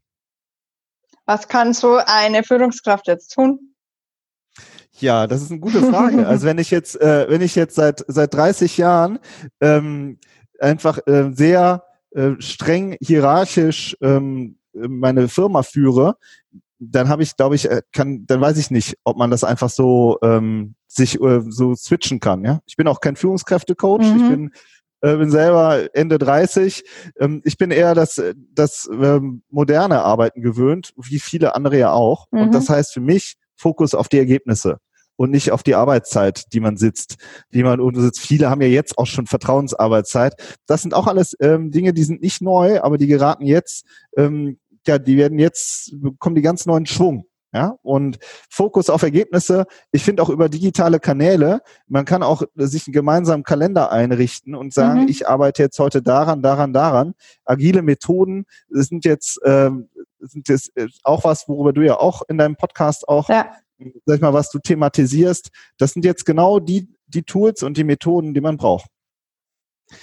Was 1.25 1.47
kann 1.47 1.73
so 1.73 1.99
eine 2.05 2.43
Führungskraft 2.43 3.07
jetzt 3.07 3.33
tun? 3.33 3.73
Ja, 4.99 5.27
das 5.27 5.41
ist 5.41 5.51
eine 5.51 5.59
gute 5.59 5.81
Frage. 5.81 6.27
also 6.27 6.45
wenn 6.45 6.57
ich 6.57 6.71
jetzt, 6.71 6.99
äh, 6.99 7.25
wenn 7.29 7.41
ich 7.41 7.55
jetzt 7.55 7.75
seit 7.75 8.03
seit 8.07 8.33
30 8.33 8.77
Jahren 8.77 9.19
ähm, 9.61 10.19
einfach 10.59 10.99
äh, 11.07 11.31
sehr 11.33 11.83
äh, 12.11 12.31
streng 12.39 12.97
hierarchisch 13.01 13.97
ähm, 14.01 14.57
meine 14.73 15.27
Firma 15.27 15.63
führe, 15.63 16.17
dann 16.79 17.09
habe 17.09 17.23
ich, 17.23 17.35
glaube 17.37 17.55
ich, 17.55 17.69
äh, 17.69 17.81
kann, 17.91 18.25
dann 18.25 18.41
weiß 18.41 18.57
ich 18.57 18.71
nicht, 18.71 18.97
ob 19.03 19.17
man 19.17 19.31
das 19.31 19.43
einfach 19.43 19.69
so 19.69 20.17
ähm, 20.21 20.75
sich 20.87 21.19
äh, 21.21 21.41
so 21.47 21.75
switchen 21.75 22.19
kann. 22.19 22.43
Ja, 22.43 22.59
ich 22.65 22.75
bin 22.75 22.87
auch 22.87 22.99
kein 22.99 23.15
Führungskräftecoach. 23.15 24.01
Mhm. 24.01 24.15
Ich 24.15 24.29
bin 24.29 24.51
äh, 25.03 25.17
bin 25.17 25.29
selber 25.29 25.87
Ende 25.93 26.17
30. 26.17 26.83
Ähm, 27.19 27.41
ich 27.45 27.57
bin 27.57 27.69
eher 27.69 27.93
das 27.93 28.21
das 28.53 28.89
ähm, 28.91 29.43
moderne 29.49 30.01
Arbeiten 30.01 30.41
gewöhnt, 30.41 30.93
wie 30.97 31.19
viele 31.19 31.55
andere 31.55 31.77
ja 31.77 31.91
auch. 31.91 32.27
Mhm. 32.31 32.41
Und 32.41 32.55
das 32.55 32.69
heißt 32.69 32.93
für 32.93 33.01
mich 33.01 33.35
Fokus 33.55 33.93
auf 33.93 34.09
die 34.09 34.17
Ergebnisse 34.17 34.77
und 35.15 35.29
nicht 35.29 35.51
auf 35.51 35.61
die 35.61 35.75
Arbeitszeit, 35.75 36.51
die 36.53 36.59
man 36.59 36.77
sitzt, 36.77 37.17
die 37.53 37.63
man 37.63 37.79
und 37.79 37.95
sitzt. 37.95 38.19
Viele 38.19 38.49
haben 38.49 38.61
ja 38.61 38.67
jetzt 38.67 38.97
auch 38.97 39.05
schon 39.05 39.27
Vertrauensarbeitszeit. 39.27 40.33
Das 40.65 40.81
sind 40.81 40.95
auch 40.95 41.05
alles 41.05 41.35
ähm, 41.39 41.69
Dinge, 41.69 41.93
die 41.93 42.03
sind 42.03 42.21
nicht 42.21 42.41
neu, 42.41 42.81
aber 42.81 42.97
die 42.97 43.07
geraten 43.07 43.45
jetzt 43.45 43.85
ähm, 44.17 44.57
ja, 44.87 44.99
die 44.99 45.17
werden 45.17 45.39
jetzt, 45.39 45.91
bekommen 46.01 46.35
die 46.35 46.41
ganz 46.41 46.65
neuen 46.65 46.85
Schwung. 46.85 47.25
Ja, 47.53 47.77
und 47.83 48.17
Fokus 48.49 48.89
auf 48.89 49.03
Ergebnisse. 49.03 49.67
Ich 49.91 50.03
finde 50.03 50.23
auch 50.23 50.29
über 50.29 50.49
digitale 50.49 50.99
Kanäle, 50.99 51.61
man 51.87 52.03
kann 52.03 52.23
auch 52.23 52.41
sich 52.55 52.87
einen 52.87 52.93
gemeinsamen 52.93 53.43
Kalender 53.43 53.91
einrichten 53.91 54.55
und 54.55 54.73
sagen, 54.73 55.03
mhm. 55.03 55.07
ich 55.07 55.27
arbeite 55.27 55.61
jetzt 55.61 55.77
heute 55.77 56.01
daran, 56.01 56.41
daran, 56.41 56.73
daran. 56.73 57.13
Agile 57.45 57.83
Methoden 57.83 58.45
sind 58.69 59.05
jetzt, 59.05 59.39
ähm, 59.45 59.87
sind 60.19 60.49
jetzt 60.49 60.71
auch 61.03 61.25
was, 61.25 61.47
worüber 61.47 61.73
du 61.73 61.81
ja 61.81 61.99
auch 61.99 62.23
in 62.27 62.39
deinem 62.39 62.55
Podcast 62.55 63.07
auch, 63.07 63.29
ja. 63.29 63.51
sag 64.05 64.15
ich 64.15 64.21
mal, 64.21 64.33
was 64.33 64.49
du 64.49 64.57
thematisierst. 64.57 65.49
Das 65.77 65.91
sind 65.91 66.05
jetzt 66.05 66.25
genau 66.25 66.59
die, 66.59 66.89
die 67.05 67.21
Tools 67.21 67.61
und 67.61 67.77
die 67.77 67.83
Methoden, 67.83 68.33
die 68.33 68.41
man 68.41 68.57
braucht. 68.57 68.89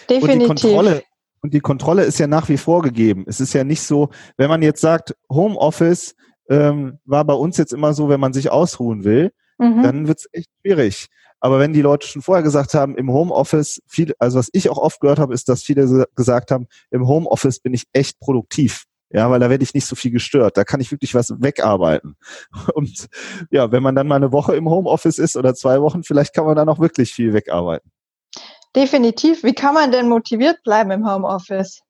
Definitiv. 0.08 0.30
Und 0.30 0.38
die 0.38 0.46
Kontrolle, 0.46 1.02
und 1.42 1.54
die 1.54 1.60
Kontrolle 1.60 2.04
ist 2.04 2.20
ja 2.20 2.28
nach 2.28 2.48
wie 2.48 2.58
vor 2.58 2.82
gegeben. 2.82 3.24
Es 3.26 3.40
ist 3.40 3.54
ja 3.54 3.64
nicht 3.64 3.82
so, 3.82 4.10
wenn 4.36 4.48
man 4.48 4.62
jetzt 4.62 4.80
sagt, 4.80 5.16
Homeoffice 5.28 6.14
ähm, 6.50 6.98
war 7.04 7.24
bei 7.24 7.34
uns 7.34 7.56
jetzt 7.56 7.72
immer 7.72 7.94
so, 7.94 8.08
wenn 8.08 8.20
man 8.20 8.32
sich 8.32 8.50
ausruhen 8.50 9.04
will, 9.04 9.32
mhm. 9.58 9.82
dann 9.82 10.08
wird 10.08 10.18
es 10.18 10.28
echt 10.32 10.50
schwierig. 10.60 11.08
Aber 11.38 11.58
wenn 11.58 11.72
die 11.72 11.80
Leute 11.80 12.06
schon 12.06 12.20
vorher 12.20 12.42
gesagt 12.42 12.74
haben, 12.74 12.96
im 12.96 13.10
Homeoffice, 13.10 13.80
viel, 13.86 14.14
also 14.18 14.38
was 14.38 14.50
ich 14.52 14.68
auch 14.68 14.76
oft 14.76 15.00
gehört 15.00 15.18
habe, 15.18 15.32
ist, 15.32 15.48
dass 15.48 15.62
viele 15.62 16.06
gesagt 16.14 16.50
haben, 16.50 16.66
im 16.90 17.06
Homeoffice 17.06 17.60
bin 17.60 17.72
ich 17.72 17.84
echt 17.94 18.20
produktiv. 18.20 18.84
Ja, 19.12 19.28
weil 19.30 19.40
da 19.40 19.50
werde 19.50 19.64
ich 19.64 19.74
nicht 19.74 19.86
so 19.86 19.96
viel 19.96 20.12
gestört. 20.12 20.56
Da 20.56 20.64
kann 20.64 20.80
ich 20.80 20.92
wirklich 20.92 21.14
was 21.14 21.34
wegarbeiten. 21.40 22.16
Und 22.74 23.08
ja, 23.50 23.72
wenn 23.72 23.82
man 23.82 23.94
dann 23.94 24.06
mal 24.06 24.16
eine 24.16 24.32
Woche 24.32 24.54
im 24.54 24.68
Homeoffice 24.68 25.18
ist 25.18 25.36
oder 25.36 25.54
zwei 25.54 25.80
Wochen, 25.80 26.04
vielleicht 26.04 26.34
kann 26.34 26.44
man 26.44 26.56
dann 26.56 26.68
auch 26.68 26.78
wirklich 26.78 27.12
viel 27.12 27.32
wegarbeiten. 27.32 27.90
Definitiv. 28.76 29.42
Wie 29.42 29.54
kann 29.54 29.74
man 29.74 29.90
denn 29.90 30.08
motiviert 30.08 30.62
bleiben 30.62 30.92
im 30.92 31.10
Homeoffice? 31.10 31.82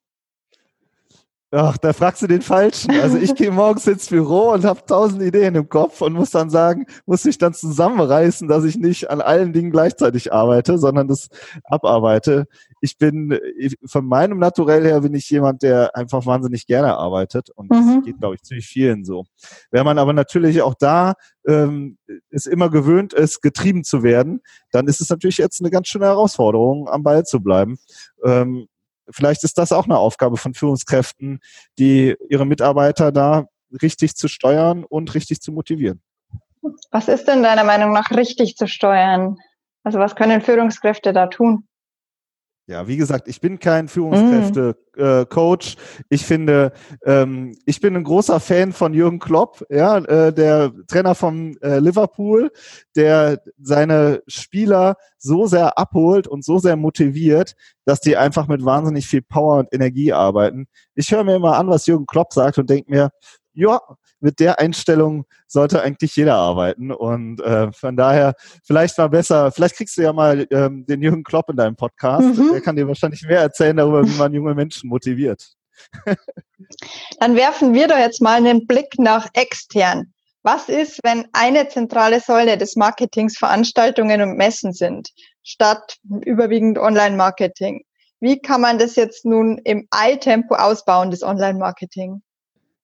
Ach, 1.53 1.77
da 1.77 1.91
fragst 1.91 2.21
du 2.21 2.27
den 2.27 2.41
Falschen. 2.41 2.91
Also 2.91 3.17
ich 3.17 3.35
gehe 3.35 3.51
morgens 3.51 3.85
ins 3.85 4.07
Büro 4.07 4.51
und 4.53 4.63
habe 4.63 4.85
tausend 4.85 5.21
Ideen 5.21 5.55
im 5.55 5.67
Kopf 5.67 5.99
und 5.99 6.13
muss 6.13 6.31
dann 6.31 6.49
sagen, 6.49 6.85
muss 7.05 7.25
mich 7.25 7.37
dann 7.37 7.53
zusammenreißen, 7.53 8.47
dass 8.47 8.63
ich 8.63 8.77
nicht 8.77 9.09
an 9.09 9.19
allen 9.19 9.51
Dingen 9.51 9.69
gleichzeitig 9.69 10.31
arbeite, 10.31 10.77
sondern 10.77 11.09
das 11.09 11.27
abarbeite. 11.65 12.47
Ich 12.79 12.97
bin, 12.97 13.37
von 13.85 14.05
meinem 14.05 14.39
Naturell 14.39 14.85
her 14.85 15.01
bin 15.01 15.13
ich 15.13 15.29
jemand, 15.29 15.61
der 15.61 15.93
einfach 15.93 16.25
wahnsinnig 16.25 16.67
gerne 16.67 16.95
arbeitet 16.95 17.49
und 17.49 17.69
mhm. 17.69 17.95
das 17.95 18.05
geht, 18.05 18.19
glaube 18.19 18.35
ich, 18.35 18.43
ziemlich 18.43 18.67
vielen 18.67 19.03
so. 19.03 19.25
Wenn 19.71 19.83
man 19.83 19.99
aber 19.99 20.13
natürlich 20.13 20.61
auch 20.61 20.73
da 20.73 21.15
ähm, 21.45 21.97
es 22.29 22.45
immer 22.45 22.69
gewöhnt 22.69 23.11
ist, 23.11 23.41
getrieben 23.41 23.83
zu 23.83 24.03
werden, 24.03 24.39
dann 24.71 24.87
ist 24.87 25.01
es 25.01 25.09
natürlich 25.09 25.37
jetzt 25.37 25.59
eine 25.59 25.69
ganz 25.69 25.89
schöne 25.89 26.05
Herausforderung, 26.05 26.87
am 26.87 27.03
Ball 27.03 27.25
zu 27.25 27.41
bleiben. 27.41 27.77
Ähm, 28.23 28.67
vielleicht 29.11 29.43
ist 29.43 29.57
das 29.57 29.71
auch 29.71 29.85
eine 29.85 29.97
Aufgabe 29.97 30.37
von 30.37 30.53
Führungskräften, 30.53 31.39
die 31.77 32.15
ihre 32.29 32.45
Mitarbeiter 32.45 33.11
da 33.11 33.45
richtig 33.81 34.15
zu 34.15 34.27
steuern 34.27 34.83
und 34.83 35.13
richtig 35.15 35.41
zu 35.41 35.51
motivieren. 35.51 36.01
Was 36.91 37.07
ist 37.07 37.27
denn 37.27 37.43
deiner 37.43 37.63
Meinung 37.63 37.93
nach 37.93 38.11
richtig 38.11 38.55
zu 38.55 38.67
steuern? 38.67 39.37
Also 39.83 39.99
was 39.99 40.15
können 40.15 40.41
Führungskräfte 40.41 41.13
da 41.13 41.27
tun? 41.27 41.67
Ja, 42.71 42.87
wie 42.87 42.95
gesagt, 42.95 43.27
ich 43.27 43.41
bin 43.41 43.59
kein 43.59 43.89
Führungskräfte-Coach. 43.89 45.75
Äh, 45.75 46.03
ich 46.07 46.25
finde, 46.25 46.71
ähm, 47.05 47.53
ich 47.65 47.81
bin 47.81 47.97
ein 47.97 48.05
großer 48.05 48.39
Fan 48.39 48.71
von 48.71 48.93
Jürgen 48.93 49.19
Klopp, 49.19 49.65
ja, 49.69 49.97
äh, 49.97 50.31
der 50.31 50.71
Trainer 50.87 51.13
von 51.13 51.57
äh, 51.61 51.79
Liverpool, 51.79 52.49
der 52.95 53.41
seine 53.59 54.23
Spieler 54.25 54.95
so 55.17 55.47
sehr 55.47 55.77
abholt 55.77 56.29
und 56.29 56.45
so 56.45 56.59
sehr 56.59 56.77
motiviert, 56.77 57.55
dass 57.83 57.99
die 57.99 58.15
einfach 58.15 58.47
mit 58.47 58.63
wahnsinnig 58.63 59.05
viel 59.05 59.21
Power 59.21 59.59
und 59.59 59.73
Energie 59.73 60.13
arbeiten. 60.13 60.67
Ich 60.95 61.11
höre 61.11 61.25
mir 61.25 61.35
immer 61.35 61.57
an, 61.57 61.67
was 61.67 61.87
Jürgen 61.87 62.05
Klopp 62.05 62.31
sagt 62.31 62.57
und 62.57 62.69
denke 62.69 62.89
mir, 62.89 63.09
ja, 63.53 63.81
mit 64.21 64.39
der 64.39 64.59
Einstellung 64.59 65.25
sollte 65.47 65.81
eigentlich 65.81 66.15
jeder 66.15 66.35
arbeiten. 66.35 66.91
Und 66.91 67.41
äh, 67.41 67.71
von 67.71 67.97
daher, 67.97 68.35
vielleicht 68.63 68.97
mal 68.97 69.09
besser, 69.09 69.51
vielleicht 69.51 69.75
kriegst 69.75 69.97
du 69.97 70.03
ja 70.03 70.13
mal 70.13 70.47
ähm, 70.51 70.85
den 70.85 71.01
Jürgen 71.01 71.23
Klopp 71.23 71.49
in 71.49 71.57
deinem 71.57 71.75
Podcast. 71.75 72.37
Mhm. 72.37 72.51
Der 72.53 72.61
kann 72.61 72.75
dir 72.75 72.87
wahrscheinlich 72.87 73.23
mehr 73.23 73.41
erzählen 73.41 73.75
darüber, 73.75 74.05
wie 74.05 74.17
man 74.17 74.33
junge 74.33 74.55
Menschen 74.55 74.89
motiviert. 74.89 75.53
Dann 77.19 77.35
werfen 77.35 77.73
wir 77.73 77.87
doch 77.87 77.97
jetzt 77.97 78.21
mal 78.21 78.37
einen 78.37 78.67
Blick 78.67 78.97
nach 78.97 79.27
extern. 79.33 80.13
Was 80.43 80.69
ist, 80.69 80.99
wenn 81.03 81.27
eine 81.33 81.67
zentrale 81.67 82.19
Säule 82.19 82.57
des 82.57 82.75
Marketings 82.75 83.37
Veranstaltungen 83.37 84.21
und 84.21 84.37
Messen 84.37 84.73
sind, 84.73 85.09
statt 85.43 85.97
überwiegend 86.25 86.79
Online-Marketing? 86.79 87.83
Wie 88.19 88.39
kann 88.39 88.61
man 88.61 88.79
das 88.79 88.95
jetzt 88.95 89.25
nun 89.25 89.59
im 89.63 89.87
Eiltempo 89.91 90.55
ausbauen, 90.55 91.11
das 91.11 91.21
Online-Marketing? 91.23 92.21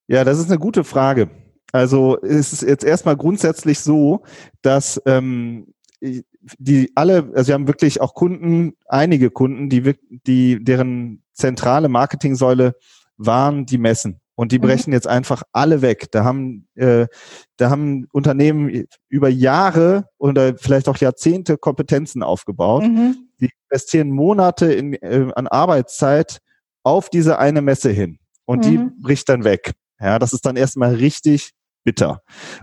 Ja, 0.07 0.23
das 0.23 0.39
ist 0.39 0.49
eine 0.49 0.59
gute 0.59 0.83
Frage. 0.83 1.29
Also 1.71 2.17
es 2.21 2.53
ist 2.53 2.61
jetzt 2.61 2.85
erstmal 2.85 3.17
grundsätzlich 3.17 3.79
so, 3.79 4.23
dass 4.61 5.01
ähm, 5.05 5.73
die 5.99 6.91
alle, 6.95 7.31
also 7.35 7.47
wir 7.47 7.53
haben 7.55 7.67
wirklich 7.67 7.99
auch 8.01 8.13
Kunden, 8.13 8.73
einige 8.87 9.31
Kunden, 9.31 9.69
die, 9.69 9.95
die 10.09 10.63
deren 10.63 11.23
zentrale 11.33 11.89
Marketingsäule 11.89 12.75
waren 13.17 13.65
die 13.65 13.77
Messen. 13.77 14.21
Und 14.35 14.51
die 14.51 14.59
mhm. 14.59 14.63
brechen 14.63 14.91
mhm. 14.91 14.93
jetzt 14.93 15.07
einfach 15.07 15.41
alle 15.51 15.81
weg. 15.81 16.11
Da 16.11 16.23
haben, 16.23 16.67
äh, 16.75 17.07
da 17.57 17.71
haben 17.71 18.05
Unternehmen 18.11 18.85
über 19.09 19.29
Jahre 19.29 20.09
oder 20.19 20.55
vielleicht 20.57 20.87
auch 20.89 20.97
Jahrzehnte 20.97 21.57
Kompetenzen 21.57 22.21
aufgebaut. 22.21 22.83
Mhm. 22.83 23.17
Die 23.41 23.49
investieren 23.69 24.11
Monate 24.11 24.71
in, 24.71 24.93
äh, 24.93 25.31
an 25.35 25.47
Arbeitszeit 25.47 26.39
auf 26.83 27.09
diese 27.09 27.39
eine 27.39 27.63
Messe 27.63 27.89
hin. 27.89 28.19
Und 28.45 28.65
mhm. 28.65 28.69
die 28.69 29.01
bricht 29.01 29.27
dann 29.27 29.43
weg. 29.43 29.73
Ja, 29.99 30.19
das 30.19 30.33
ist 30.33 30.45
dann 30.45 30.55
erstmal 30.55 30.95
richtig 30.95 31.53
bitter. 31.83 32.21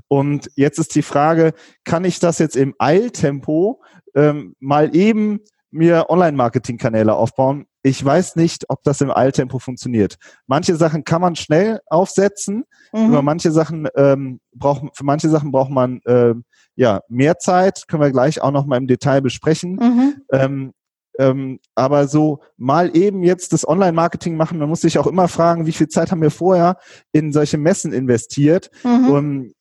Und 0.09 0.50
jetzt 0.55 0.79
ist 0.79 0.95
die 0.95 1.03
Frage, 1.03 1.55
kann 1.85 2.05
ich 2.05 2.21
das 2.21 2.38
jetzt 2.38 2.57
im 2.57 2.75
Eiltempo 2.79 3.83
ähm, 4.14 4.55
mal 4.61 4.95
eben 4.95 5.41
mir 5.71 6.07
Online-Marketing-Kanäle 6.11 7.14
aufbauen? 7.14 7.67
Ich 7.83 8.03
weiß 8.05 8.37
nicht, 8.37 8.64
ob 8.69 8.83
das 8.83 9.00
im 9.00 9.11
Eiltempo 9.11 9.59
funktioniert. 9.59 10.17
Manche 10.47 10.76
Sachen 10.76 11.05
kann 11.05 11.21
man 11.21 11.37
schnell 11.37 11.81
aufsetzen, 11.87 12.64
mhm. 12.93 13.09
über 13.09 13.23
manche 13.23 13.50
Sachen 13.50 13.88
ähm, 13.97 14.41
braucht, 14.55 14.97
für 14.97 15.05
manche 15.05 15.29
Sachen 15.29 15.53
braucht 15.53 15.71
man 15.71 16.00
ähm, 16.07 16.45
ja 16.76 17.00
mehr 17.09 17.38
Zeit. 17.38 17.85
Können 17.88 18.03
wir 18.03 18.11
gleich 18.11 18.41
auch 18.41 18.53
noch 18.53 18.67
mal 18.67 18.76
im 18.76 18.87
Detail 18.87 19.21
besprechen. 19.21 19.76
Mhm. 19.76 20.14
Ähm, 20.33 20.73
ähm, 21.18 21.61
aber 21.75 22.09
so 22.09 22.40
mal 22.56 22.97
eben 22.97 23.23
jetzt 23.23 23.52
das 23.52 23.66
Online-Marketing 23.66 24.37
machen, 24.37 24.59
man 24.59 24.68
muss 24.68 24.80
sich 24.80 24.99
auch 24.99 25.06
immer 25.06 25.28
fragen, 25.28 25.66
wie 25.66 25.73
viel 25.73 25.88
Zeit 25.88 26.11
haben 26.11 26.23
wir 26.23 26.30
vorher 26.30 26.76
in 27.12 27.33
solche 27.33 27.59
Messen 27.59 27.92
investiert? 27.92 28.71
Mhm. 28.83 29.09
Um, 29.11 29.52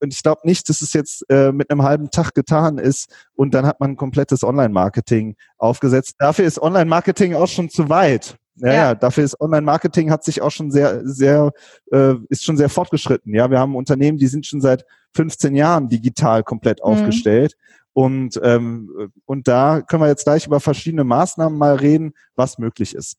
und 0.00 0.12
ich 0.12 0.22
glaube 0.22 0.40
nicht, 0.44 0.68
dass 0.68 0.80
es 0.80 0.92
jetzt 0.94 1.24
äh, 1.28 1.52
mit 1.52 1.70
einem 1.70 1.82
halben 1.82 2.10
Tag 2.10 2.34
getan 2.34 2.78
ist 2.78 3.14
und 3.34 3.52
dann 3.54 3.66
hat 3.66 3.78
man 3.78 3.90
ein 3.90 3.96
komplettes 3.96 4.42
Online-Marketing 4.42 5.36
aufgesetzt. 5.58 6.14
Dafür 6.18 6.46
ist 6.46 6.60
Online-Marketing 6.60 7.34
auch 7.34 7.48
schon 7.48 7.68
zu 7.68 7.88
weit. 7.88 8.36
Ja, 8.56 8.68
ja. 8.68 8.74
ja 8.74 8.94
dafür 8.94 9.24
ist 9.24 9.40
Online-Marketing 9.40 10.10
hat 10.10 10.24
sich 10.24 10.40
auch 10.40 10.50
schon 10.50 10.70
sehr, 10.70 11.06
sehr, 11.06 11.52
äh, 11.92 12.14
ist 12.30 12.44
schon 12.44 12.56
sehr 12.56 12.68
fortgeschritten. 12.68 13.34
Ja, 13.34 13.50
wir 13.50 13.58
haben 13.58 13.76
Unternehmen, 13.76 14.18
die 14.18 14.28
sind 14.28 14.46
schon 14.46 14.60
seit 14.60 14.84
15 15.14 15.54
Jahren 15.54 15.88
digital 15.88 16.42
komplett 16.42 16.78
mhm. 16.78 16.84
aufgestellt. 16.84 17.54
Und, 17.96 18.38
ähm, 18.42 19.10
und 19.24 19.48
da 19.48 19.80
können 19.80 20.02
wir 20.02 20.08
jetzt 20.08 20.24
gleich 20.24 20.46
über 20.46 20.60
verschiedene 20.60 21.02
Maßnahmen 21.02 21.58
mal 21.58 21.76
reden, 21.76 22.12
was 22.34 22.58
möglich 22.58 22.94
ist. 22.94 23.16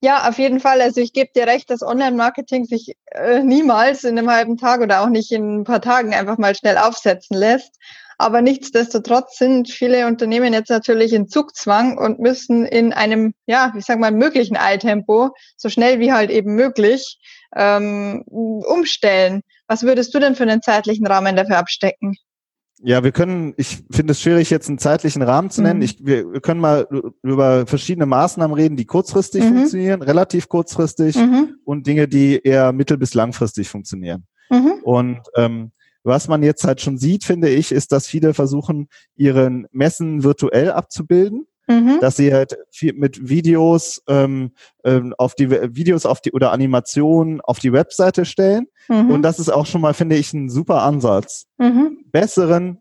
Ja, 0.00 0.28
auf 0.28 0.38
jeden 0.38 0.58
Fall. 0.58 0.80
Also 0.80 1.00
ich 1.00 1.12
gebe 1.12 1.30
dir 1.36 1.46
recht, 1.46 1.70
dass 1.70 1.82
Online-Marketing 1.82 2.64
sich 2.64 2.96
äh, 3.12 3.44
niemals 3.44 4.02
in 4.02 4.18
einem 4.18 4.28
halben 4.28 4.56
Tag 4.56 4.80
oder 4.80 5.02
auch 5.02 5.08
nicht 5.08 5.30
in 5.30 5.60
ein 5.60 5.64
paar 5.64 5.80
Tagen 5.80 6.14
einfach 6.14 6.36
mal 6.36 6.56
schnell 6.56 6.78
aufsetzen 6.78 7.36
lässt. 7.36 7.76
Aber 8.18 8.42
nichtsdestotrotz 8.42 9.38
sind 9.38 9.70
viele 9.70 10.08
Unternehmen 10.08 10.52
jetzt 10.52 10.70
natürlich 10.70 11.12
in 11.12 11.28
Zugzwang 11.28 11.96
und 11.96 12.18
müssen 12.18 12.66
in 12.66 12.92
einem, 12.92 13.34
ja, 13.46 13.72
ich 13.78 13.84
sag 13.84 14.00
mal, 14.00 14.10
möglichen 14.10 14.56
Eiltempo, 14.56 15.30
so 15.56 15.68
schnell 15.68 16.00
wie 16.00 16.12
halt 16.12 16.30
eben 16.30 16.56
möglich, 16.56 17.20
ähm, 17.54 18.24
umstellen. 18.26 19.42
Was 19.68 19.84
würdest 19.84 20.12
du 20.12 20.18
denn 20.18 20.34
für 20.34 20.42
einen 20.42 20.60
zeitlichen 20.60 21.06
Rahmen 21.06 21.36
dafür 21.36 21.58
abstecken? 21.58 22.16
Ja, 22.82 23.02
wir 23.02 23.12
können, 23.12 23.54
ich 23.56 23.84
finde 23.90 24.12
es 24.12 24.20
schwierig, 24.20 24.50
jetzt 24.50 24.68
einen 24.68 24.78
zeitlichen 24.78 25.22
Rahmen 25.22 25.50
zu 25.50 25.62
nennen. 25.62 25.78
Mhm. 25.78 25.84
Ich, 25.84 26.04
wir, 26.04 26.30
wir, 26.30 26.40
können 26.40 26.60
mal 26.60 26.86
über 27.22 27.66
verschiedene 27.66 28.04
Maßnahmen 28.04 28.54
reden, 28.54 28.76
die 28.76 28.84
kurzfristig 28.84 29.44
mhm. 29.44 29.56
funktionieren, 29.56 30.02
relativ 30.02 30.48
kurzfristig 30.48 31.16
mhm. 31.16 31.56
und 31.64 31.86
Dinge, 31.86 32.06
die 32.06 32.38
eher 32.42 32.72
mittel- 32.72 32.98
bis 32.98 33.14
langfristig 33.14 33.68
funktionieren. 33.68 34.26
Mhm. 34.50 34.74
Und 34.82 35.20
ähm, 35.36 35.72
was 36.04 36.28
man 36.28 36.42
jetzt 36.42 36.64
halt 36.64 36.80
schon 36.80 36.98
sieht, 36.98 37.24
finde 37.24 37.48
ich, 37.48 37.72
ist, 37.72 37.92
dass 37.92 38.06
viele 38.06 38.34
versuchen, 38.34 38.88
ihren 39.16 39.66
Messen 39.72 40.22
virtuell 40.22 40.70
abzubilden. 40.70 41.45
Mhm. 41.68 41.98
dass 42.00 42.16
sie 42.16 42.32
halt 42.32 42.56
viel 42.70 42.92
mit 42.92 43.28
Videos 43.28 44.00
ähm, 44.08 44.52
ähm, 44.84 45.14
auf 45.18 45.34
die 45.34 45.50
Videos 45.50 46.06
auf 46.06 46.20
die 46.20 46.32
oder 46.32 46.52
Animationen 46.52 47.40
auf 47.40 47.58
die 47.58 47.72
Webseite 47.72 48.24
stellen. 48.24 48.66
Mhm. 48.88 49.10
Und 49.10 49.22
das 49.22 49.40
ist 49.40 49.48
auch 49.48 49.66
schon 49.66 49.80
mal, 49.80 49.94
finde 49.94 50.16
ich, 50.16 50.32
ein 50.32 50.48
super 50.48 50.82
Ansatz. 50.82 51.46
Mhm. 51.58 52.04
Besseren 52.12 52.78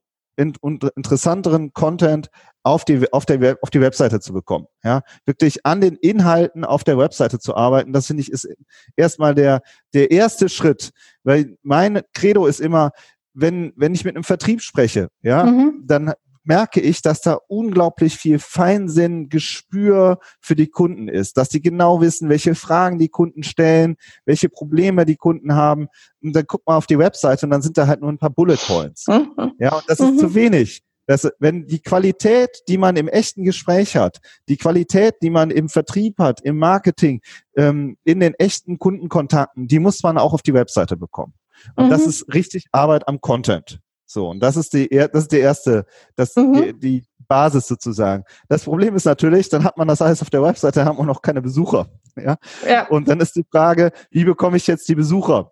und 0.62 0.84
interessanteren 0.96 1.74
Content 1.74 2.30
auf 2.64 2.84
die, 2.84 3.12
auf, 3.14 3.26
der, 3.26 3.58
auf 3.62 3.70
die 3.70 3.80
Webseite 3.80 4.20
zu 4.20 4.34
bekommen. 4.34 4.66
Ja, 4.84 5.02
wirklich 5.26 5.66
an 5.66 5.82
den 5.82 5.96
Inhalten 5.96 6.66
auf 6.66 6.84
der 6.84 6.98
Webseite 6.98 7.40
zu 7.40 7.56
arbeiten, 7.56 7.94
das 7.94 8.08
finde 8.08 8.22
ich 8.22 8.32
ist 8.32 8.48
erstmal 8.96 9.36
der, 9.36 9.62
der 9.94 10.12
erste 10.12 10.50
Schritt. 10.50 10.92
Weil 11.24 11.58
mein 11.62 12.02
Credo 12.14 12.48
ist 12.48 12.60
immer, 12.60 12.92
wenn, 13.34 13.74
wenn 13.76 13.94
ich 13.94 14.04
mit 14.04 14.16
einem 14.16 14.24
Vertrieb 14.24 14.62
spreche, 14.62 15.10
ja, 15.22 15.46
mhm. 15.46 15.84
dann 15.86 16.14
merke 16.46 16.80
ich, 16.80 17.02
dass 17.02 17.22
da 17.22 17.40
unglaublich 17.48 18.18
viel 18.18 18.40
Feinsinn, 18.40 19.30
Gespür 19.30 20.20
für 20.40 20.56
die 20.56 20.68
Kunden 20.68 21.08
ist, 21.08 21.38
dass 21.38 21.50
die 21.50 21.62
genau 21.62 22.02
wissen, 22.02 22.30
welche 22.30 22.56
Fragen 22.56 23.00
die 23.00 23.10
Kunden 23.10 23.44
stellen, 23.44 23.96
welche 24.26 24.50
Probleme 24.50 25.06
die 25.06 25.18
Kunden 25.18 25.56
haben. 25.56 25.88
Und 26.22 26.36
dann 26.36 26.46
guckt 26.46 26.66
man 26.68 26.78
auf 26.78 26.88
die 26.88 27.00
Webseite 27.00 27.46
und 27.46 27.52
dann 27.52 27.62
sind 27.62 27.78
da 27.78 27.88
halt 27.88 28.02
nur 28.02 28.12
ein 28.12 28.18
paar 28.18 28.30
Bullet 28.30 28.58
Points. 28.68 29.08
Mhm. 29.08 29.54
Ja, 29.60 29.76
und 29.76 29.84
das 29.88 30.00
ist 30.00 30.14
mhm. 30.14 30.20
zu 30.20 30.36
wenig. 30.36 30.82
Das, 31.08 31.30
wenn 31.40 31.68
die 31.68 31.82
Qualität, 31.82 32.64
die 32.68 32.78
man 32.78 32.96
im 32.96 33.08
echten 33.08 33.44
Gespräch 33.44 33.96
hat, 33.96 34.20
die 34.50 34.58
Qualität, 34.58 35.16
die 35.22 35.30
man 35.30 35.52
im 35.52 35.70
Vertrieb 35.70 36.18
hat, 36.18 36.42
im 36.42 36.58
Marketing, 36.58 37.22
ähm, 37.56 37.98
in 38.04 38.20
den 38.20 38.34
echten 38.34 38.80
Kundenkontakten, 38.80 39.68
die 39.68 39.80
muss 39.80 40.02
man 40.02 40.18
auch 40.18 40.34
auf 40.34 40.42
die 40.42 40.56
Webseite 40.56 40.98
bekommen. 40.98 41.34
Und 41.76 41.86
mhm. 41.86 41.90
das 41.90 42.08
ist 42.08 42.34
richtig 42.34 42.66
Arbeit 42.72 43.08
am 43.08 43.22
Content. 43.22 43.80
So, 44.06 44.30
und 44.30 44.40
das 44.40 44.56
ist 44.56 44.74
die, 44.74 44.88
das 44.88 45.24
ist 45.24 45.32
die 45.32 45.40
erste, 45.40 45.86
das, 46.16 46.36
mhm. 46.36 46.54
die, 46.54 46.74
die 46.74 47.04
Basis 47.28 47.68
sozusagen. 47.68 48.24
Das 48.48 48.64
Problem 48.64 48.96
ist 48.96 49.06
natürlich, 49.06 49.50
dann 49.50 49.64
hat 49.64 49.78
man 49.78 49.88
das 49.88 50.02
alles 50.02 50.22
auf 50.22 50.30
der 50.30 50.44
Webseite, 50.44 50.86
haben 50.86 50.98
wir 50.98 51.06
noch 51.06 51.22
keine 51.22 51.42
Besucher. 51.42 51.88
Ja? 52.16 52.38
ja. 52.68 52.88
Und 52.88 53.08
dann 53.08 53.20
ist 53.20 53.36
die 53.36 53.46
Frage, 53.50 53.92
wie 54.12 54.24
bekomme 54.24 54.58
ich 54.58 54.68
jetzt 54.68 54.88
die 54.88 54.96
Besucher? 54.96 55.52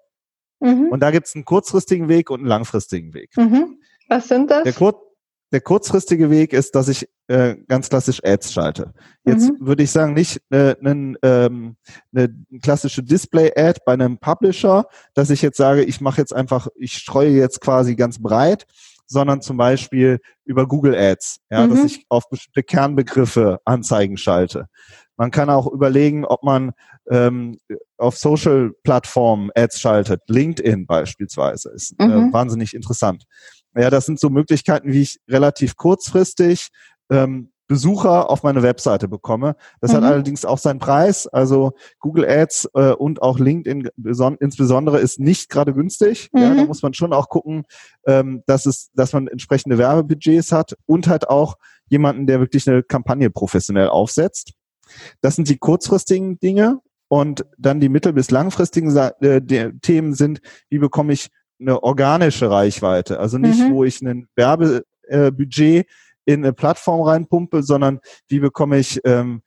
Mhm. 0.59 0.89
Und 0.91 0.99
da 0.99 1.11
gibt 1.11 1.27
es 1.27 1.35
einen 1.35 1.45
kurzfristigen 1.45 2.07
Weg 2.07 2.29
und 2.29 2.41
einen 2.41 2.49
langfristigen 2.49 3.13
Weg. 3.13 3.31
Mhm. 3.35 3.79
Was 4.07 4.27
sind 4.27 4.51
das? 4.51 4.63
Der, 4.63 4.73
Kur 4.73 5.01
der 5.53 5.61
kurzfristige 5.61 6.31
Weg 6.31 6.51
ist, 6.51 6.73
dass 6.73 6.87
ich 6.87 7.07
äh, 7.27 7.55
ganz 7.67 7.87
klassisch 7.87 8.21
Ads 8.23 8.51
schalte. 8.51 8.93
Jetzt 9.23 9.51
mhm. 9.51 9.57
würde 9.59 9.83
ich 9.83 9.91
sagen, 9.91 10.13
nicht 10.13 10.41
äh, 10.49 10.75
eine, 10.83 11.15
ähm, 11.21 11.77
eine 12.13 12.35
klassische 12.61 13.03
Display-Ad 13.03 13.81
bei 13.85 13.93
einem 13.93 14.17
Publisher, 14.17 14.85
dass 15.13 15.29
ich 15.29 15.43
jetzt 15.43 15.57
sage, 15.57 15.83
ich 15.83 16.01
mache 16.01 16.19
jetzt 16.19 16.33
einfach, 16.33 16.67
ich 16.75 16.93
streue 16.93 17.29
jetzt 17.29 17.61
quasi 17.61 17.95
ganz 17.95 18.19
breit, 18.19 18.65
sondern 19.05 19.41
zum 19.41 19.57
Beispiel 19.57 20.19
über 20.43 20.67
Google 20.67 20.95
Ads, 20.95 21.39
ja, 21.51 21.65
mhm. 21.65 21.69
dass 21.69 21.85
ich 21.85 22.05
auf 22.09 22.29
bestimmte 22.29 22.63
Kernbegriffe 22.63 23.59
Anzeigen 23.63 24.17
schalte. 24.17 24.67
Man 25.17 25.29
kann 25.29 25.51
auch 25.51 25.71
überlegen, 25.71 26.25
ob 26.25 26.43
man 26.43 26.71
ähm, 27.11 27.59
auf 27.97 28.17
Social-Plattformen 28.17 29.51
Ads 29.55 29.79
schaltet. 29.79 30.21
LinkedIn 30.27 30.87
beispielsweise 30.87 31.69
ist 31.69 31.93
äh, 31.99 32.07
mhm. 32.07 32.33
wahnsinnig 32.33 32.73
interessant. 32.73 33.25
Ja, 33.75 33.89
das 33.89 34.05
sind 34.05 34.19
so 34.19 34.29
Möglichkeiten, 34.29 34.91
wie 34.91 35.01
ich 35.01 35.19
relativ 35.27 35.75
kurzfristig 35.75 36.69
ähm, 37.09 37.49
Besucher 37.67 38.29
auf 38.29 38.43
meine 38.43 38.61
Webseite 38.61 39.07
bekomme. 39.07 39.55
Das 39.81 39.91
mhm. 39.91 39.97
hat 39.97 40.03
allerdings 40.03 40.45
auch 40.45 40.57
seinen 40.57 40.79
Preis. 40.79 41.27
Also 41.27 41.71
Google 41.99 42.25
Ads 42.29 42.69
äh, 42.75 42.91
und 42.91 43.21
auch 43.21 43.39
LinkedIn 43.39 43.89
insbesondere 44.39 44.99
ist 44.99 45.19
nicht 45.19 45.49
gerade 45.49 45.73
günstig. 45.73 46.29
Mhm. 46.33 46.41
Ja, 46.41 46.55
da 46.55 46.65
muss 46.65 46.83
man 46.83 46.93
schon 46.93 47.13
auch 47.13 47.29
gucken, 47.29 47.63
ähm, 48.05 48.43
dass 48.45 48.65
es, 48.65 48.91
dass 48.93 49.13
man 49.13 49.27
entsprechende 49.27 49.77
Werbebudgets 49.77 50.51
hat 50.51 50.75
und 50.85 51.07
halt 51.07 51.29
auch 51.29 51.55
jemanden, 51.87 52.27
der 52.27 52.39
wirklich 52.39 52.69
eine 52.69 52.83
Kampagne 52.83 53.29
professionell 53.29 53.87
aufsetzt. 53.87 54.53
Das 55.21 55.35
sind 55.35 55.49
die 55.49 55.57
kurzfristigen 55.57 56.39
Dinge. 56.39 56.79
Und 57.09 57.45
dann 57.59 57.79
die 57.79 57.89
mittel- 57.89 58.13
bis 58.13 58.31
langfristigen 58.31 58.95
äh, 58.97 59.71
Themen 59.81 60.15
sind, 60.15 60.41
wie 60.71 60.79
bekomme 60.79 61.13
ich 61.13 61.29
eine 61.63 61.81
organische 61.81 62.49
Reichweite. 62.49 63.19
Also 63.19 63.37
nicht, 63.37 63.59
mhm. 63.59 63.73
wo 63.73 63.83
ich 63.83 64.01
ein 64.01 64.27
Werbebudget 64.35 65.87
in 66.25 66.43
eine 66.43 66.53
Plattform 66.53 67.01
reinpumpe, 67.01 67.63
sondern 67.63 67.99
wie 68.27 68.39
bekomme 68.39 68.77
ich, 68.77 69.01
ähm, 69.05 69.41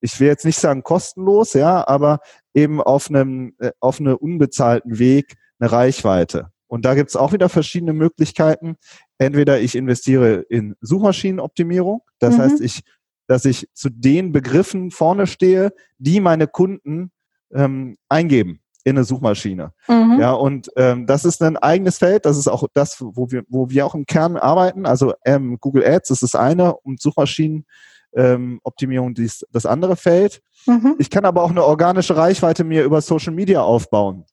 ich 0.00 0.18
will 0.18 0.28
jetzt 0.28 0.44
nicht 0.44 0.58
sagen 0.58 0.82
kostenlos, 0.82 1.52
ja, 1.52 1.86
aber 1.86 2.20
eben 2.54 2.80
auf 2.80 3.08
einem, 3.08 3.54
äh, 3.58 3.72
auf 3.80 4.00
einem 4.00 4.16
unbezahlten 4.16 4.98
Weg 4.98 5.36
eine 5.58 5.70
Reichweite. 5.70 6.50
Und 6.66 6.84
da 6.84 6.94
gibt's 6.94 7.16
auch 7.16 7.32
wieder 7.32 7.48
verschiedene 7.48 7.92
Möglichkeiten. 7.92 8.76
Entweder 9.18 9.60
ich 9.60 9.74
investiere 9.74 10.44
in 10.48 10.76
Suchmaschinenoptimierung, 10.80 12.02
das 12.18 12.36
mhm. 12.36 12.42
heißt, 12.42 12.60
ich, 12.60 12.82
dass 13.26 13.44
ich 13.44 13.68
zu 13.72 13.90
den 13.90 14.32
Begriffen 14.32 14.90
vorne 14.90 15.26
stehe, 15.26 15.72
die 15.98 16.20
meine 16.20 16.46
Kunden 16.46 17.10
ähm, 17.52 17.96
eingeben 18.08 18.60
in 18.88 18.96
eine 18.96 19.04
Suchmaschine. 19.04 19.72
Mhm. 19.88 20.18
Ja, 20.18 20.32
und 20.32 20.70
ähm, 20.76 21.06
das 21.06 21.24
ist 21.24 21.42
ein 21.42 21.56
eigenes 21.56 21.98
Feld. 21.98 22.24
Das 22.24 22.36
ist 22.36 22.48
auch 22.48 22.64
das, 22.72 22.96
wo 23.00 23.30
wir, 23.30 23.42
wo 23.48 23.70
wir 23.70 23.86
auch 23.86 23.94
im 23.94 24.06
Kern 24.06 24.36
arbeiten. 24.36 24.86
Also 24.86 25.14
ähm, 25.24 25.58
Google 25.60 25.84
Ads 25.84 26.10
ist 26.10 26.22
das 26.22 26.34
eine 26.34 26.76
und 26.76 27.00
Suchmaschinenoptimierung 27.00 29.08
ähm, 29.08 29.14
dies, 29.14 29.44
das 29.52 29.66
andere 29.66 29.96
Feld. 29.96 30.40
Mhm. 30.66 30.96
Ich 30.98 31.10
kann 31.10 31.24
aber 31.24 31.42
auch 31.42 31.50
eine 31.50 31.64
organische 31.64 32.16
Reichweite 32.16 32.64
mir 32.64 32.84
über 32.84 33.00
Social 33.00 33.32
Media 33.32 33.62
aufbauen. 33.62 34.24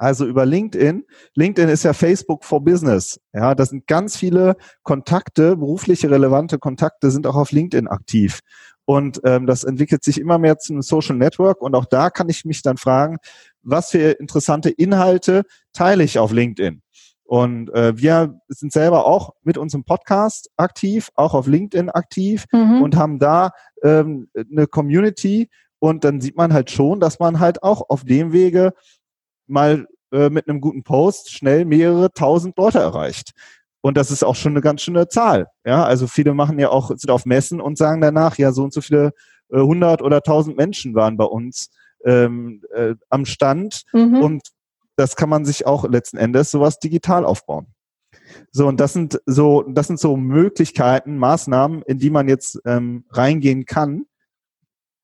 Also 0.00 0.24
über 0.24 0.46
LinkedIn. 0.46 1.04
LinkedIn 1.34 1.68
ist 1.68 1.82
ja 1.82 1.92
Facebook 1.92 2.46
for 2.46 2.64
Business. 2.64 3.20
Ja, 3.34 3.54
das 3.54 3.68
sind 3.68 3.86
ganz 3.86 4.16
viele 4.16 4.56
Kontakte, 4.82 5.58
berufliche 5.58 6.10
relevante 6.10 6.58
Kontakte 6.58 7.10
sind 7.10 7.26
auch 7.26 7.36
auf 7.36 7.52
LinkedIn 7.52 7.86
aktiv. 7.86 8.40
Und 8.86 9.20
ähm, 9.24 9.46
das 9.46 9.62
entwickelt 9.62 10.02
sich 10.02 10.18
immer 10.18 10.38
mehr 10.38 10.58
zu 10.58 10.72
einem 10.72 10.82
Social 10.82 11.16
Network. 11.16 11.60
Und 11.60 11.74
auch 11.74 11.84
da 11.84 12.08
kann 12.08 12.30
ich 12.30 12.44
mich 12.44 12.62
dann 12.62 12.78
fragen, 12.78 13.18
was 13.62 13.90
für 13.90 14.12
interessante 14.18 14.70
Inhalte 14.70 15.44
teile 15.72 16.04
ich 16.04 16.18
auf 16.18 16.32
LinkedIn. 16.32 16.82
Und 17.24 17.72
äh, 17.74 17.96
wir 17.96 18.40
sind 18.48 18.72
selber 18.72 19.06
auch 19.06 19.34
mit 19.42 19.56
unserem 19.56 19.84
Podcast 19.84 20.50
aktiv, 20.56 21.10
auch 21.14 21.32
auf 21.32 21.46
LinkedIn 21.46 21.88
aktiv 21.88 22.46
mhm. 22.50 22.82
und 22.82 22.96
haben 22.96 23.20
da 23.20 23.52
ähm, 23.84 24.28
eine 24.34 24.66
Community. 24.66 25.48
Und 25.78 26.02
dann 26.02 26.20
sieht 26.20 26.36
man 26.36 26.52
halt 26.52 26.72
schon, 26.72 26.98
dass 26.98 27.20
man 27.20 27.38
halt 27.38 27.62
auch 27.62 27.88
auf 27.88 28.02
dem 28.02 28.32
Wege 28.32 28.72
mal 29.46 29.86
äh, 30.12 30.28
mit 30.28 30.48
einem 30.48 30.60
guten 30.60 30.82
Post 30.82 31.30
schnell 31.30 31.64
mehrere 31.64 32.12
tausend 32.12 32.58
Leute 32.58 32.80
erreicht. 32.80 33.32
Und 33.80 33.96
das 33.96 34.10
ist 34.10 34.24
auch 34.24 34.34
schon 34.34 34.52
eine 34.52 34.60
ganz 34.60 34.82
schöne 34.82 35.06
Zahl. 35.06 35.46
Ja, 35.64 35.84
also 35.84 36.08
viele 36.08 36.34
machen 36.34 36.58
ja 36.58 36.70
auch, 36.70 36.88
sind 36.88 37.10
auf 37.10 37.26
Messen 37.26 37.60
und 37.60 37.78
sagen 37.78 38.00
danach, 38.00 38.38
ja, 38.38 38.50
so 38.50 38.64
und 38.64 38.72
so 38.72 38.80
viele 38.80 39.12
äh, 39.50 39.60
hundert 39.60 40.00
äh, 40.00 40.04
oder 40.04 40.20
tausend 40.22 40.56
Menschen 40.56 40.96
waren 40.96 41.16
bei 41.16 41.24
uns 41.24 41.70
ähm, 42.04 42.62
äh, 42.74 42.94
am 43.08 43.24
Stand 43.26 43.84
mhm. 43.92 44.16
und 44.16 44.42
das 44.96 45.16
kann 45.16 45.28
man 45.28 45.44
sich 45.44 45.66
auch 45.66 45.88
letzten 45.88 46.18
Endes 46.18 46.50
sowas 46.50 46.78
digital 46.78 47.24
aufbauen. 47.24 47.68
So, 48.52 48.66
und 48.66 48.78
das 48.80 48.92
sind 48.92 49.20
so, 49.26 49.62
das 49.62 49.86
sind 49.86 49.98
so 49.98 50.16
Möglichkeiten, 50.16 51.16
Maßnahmen, 51.16 51.82
in 51.82 51.98
die 51.98 52.10
man 52.10 52.28
jetzt 52.28 52.60
ähm, 52.64 53.04
reingehen 53.10 53.64
kann. 53.64 54.06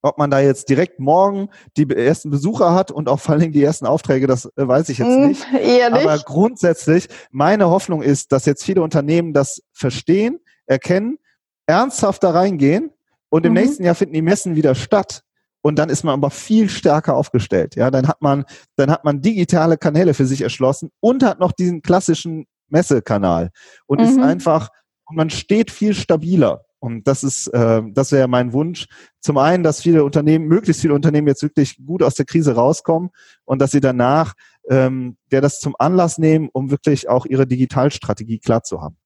Ob 0.02 0.18
man 0.18 0.30
da 0.30 0.38
jetzt 0.38 0.68
direkt 0.68 1.00
morgen 1.00 1.48
die 1.76 1.88
ersten 1.90 2.30
Besucher 2.30 2.74
hat 2.74 2.90
und 2.90 3.08
auch 3.08 3.18
vor 3.18 3.34
allem 3.34 3.50
die 3.50 3.62
ersten 3.62 3.86
Aufträge, 3.86 4.26
das 4.26 4.44
äh, 4.44 4.68
weiß 4.68 4.88
ich 4.90 4.98
jetzt 4.98 5.08
hm, 5.08 5.28
nicht. 5.28 5.46
Eher 5.52 5.90
nicht. 5.90 6.06
Aber 6.06 6.18
grundsätzlich, 6.18 7.08
meine 7.30 7.70
Hoffnung 7.70 8.02
ist, 8.02 8.30
dass 8.32 8.44
jetzt 8.44 8.64
viele 8.64 8.82
Unternehmen 8.82 9.32
das 9.32 9.62
verstehen, 9.72 10.38
erkennen, 10.66 11.18
ernsthaft 11.66 12.22
da 12.22 12.30
reingehen 12.30 12.90
und 13.30 13.44
im 13.46 13.52
mhm. 13.52 13.60
nächsten 13.60 13.84
Jahr 13.84 13.94
finden 13.94 14.14
die 14.14 14.22
Messen 14.22 14.54
wieder 14.54 14.74
statt. 14.74 15.22
Und 15.62 15.78
dann 15.78 15.88
ist 15.88 16.04
man 16.04 16.14
aber 16.14 16.30
viel 16.30 16.68
stärker 16.68 17.16
aufgestellt. 17.16 17.74
Ja, 17.76 17.90
dann 17.90 18.06
hat 18.06 18.22
man, 18.22 18.44
dann 18.76 18.90
hat 18.90 19.04
man 19.04 19.20
digitale 19.20 19.76
Kanäle 19.76 20.14
für 20.14 20.26
sich 20.26 20.42
erschlossen 20.42 20.90
und 21.00 21.24
hat 21.24 21.40
noch 21.40 21.52
diesen 21.52 21.82
klassischen 21.82 22.46
Messekanal 22.68 23.50
und 23.86 24.00
mhm. 24.00 24.06
ist 24.06 24.18
einfach, 24.18 24.68
man 25.10 25.30
steht 25.30 25.70
viel 25.70 25.94
stabiler. 25.94 26.62
Und 26.78 27.08
das 27.08 27.24
ist, 27.24 27.48
äh, 27.48 27.82
das 27.90 28.12
wäre 28.12 28.28
mein 28.28 28.52
Wunsch. 28.52 28.86
Zum 29.20 29.38
einen, 29.38 29.64
dass 29.64 29.80
viele 29.80 30.04
Unternehmen, 30.04 30.46
möglichst 30.46 30.82
viele 30.82 30.94
Unternehmen 30.94 31.26
jetzt 31.26 31.42
wirklich 31.42 31.78
gut 31.84 32.02
aus 32.02 32.14
der 32.14 32.26
Krise 32.26 32.54
rauskommen 32.54 33.10
und 33.44 33.60
dass 33.60 33.72
sie 33.72 33.80
danach 33.80 34.34
ähm, 34.68 35.16
der 35.30 35.40
das 35.40 35.60
zum 35.60 35.74
Anlass 35.78 36.18
nehmen, 36.18 36.48
um 36.52 36.70
wirklich 36.70 37.08
auch 37.08 37.26
ihre 37.26 37.46
Digitalstrategie 37.46 38.38
klar 38.38 38.62
zu 38.62 38.80
haben. 38.80 38.96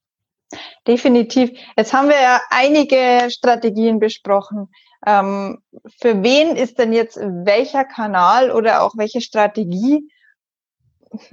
Definitiv. 0.87 1.51
Jetzt 1.77 1.93
haben 1.93 2.09
wir 2.09 2.21
ja 2.21 2.41
einige 2.51 3.31
Strategien 3.31 4.01
besprochen. 4.01 4.69
Ähm, 5.07 5.63
für 6.01 6.23
wen 6.23 6.57
ist 6.57 6.79
denn 6.79 6.93
jetzt 6.93 7.17
welcher 7.17 7.85
Kanal 7.85 8.51
oder 8.51 8.83
auch 8.83 8.97
welche 8.97 9.21
Strategie 9.21 10.09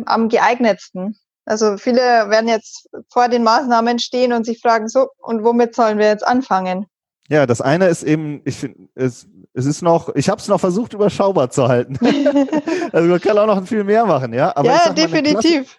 am 0.05 0.29
geeignetsten? 0.29 1.17
Also 1.45 1.77
viele 1.77 2.01
werden 2.01 2.49
jetzt 2.49 2.89
vor 3.09 3.29
den 3.29 3.43
Maßnahmen 3.43 3.99
stehen 3.99 4.33
und 4.33 4.45
sich 4.45 4.59
fragen, 4.59 4.87
so, 4.89 5.07
und 5.17 5.43
womit 5.43 5.75
sollen 5.75 5.97
wir 5.97 6.07
jetzt 6.07 6.25
anfangen? 6.27 6.87
Ja, 7.29 7.45
das 7.45 7.61
eine 7.61 7.87
ist 7.87 8.03
eben, 8.03 8.41
ich 8.45 8.55
finde, 8.57 8.87
es, 8.95 9.27
es 9.53 9.65
ist 9.65 9.81
noch, 9.81 10.15
ich 10.15 10.29
habe 10.29 10.41
es 10.41 10.47
noch 10.47 10.59
versucht, 10.59 10.93
überschaubar 10.93 11.49
zu 11.49 11.67
halten. 11.67 11.97
also 12.91 13.09
man 13.09 13.19
kann 13.19 13.37
auch 13.37 13.47
noch 13.47 13.65
viel 13.65 13.83
mehr 13.83 14.05
machen, 14.05 14.33
ja. 14.33 14.55
Aber 14.55 14.69
ja, 14.69 14.93
definitiv. 14.93 15.77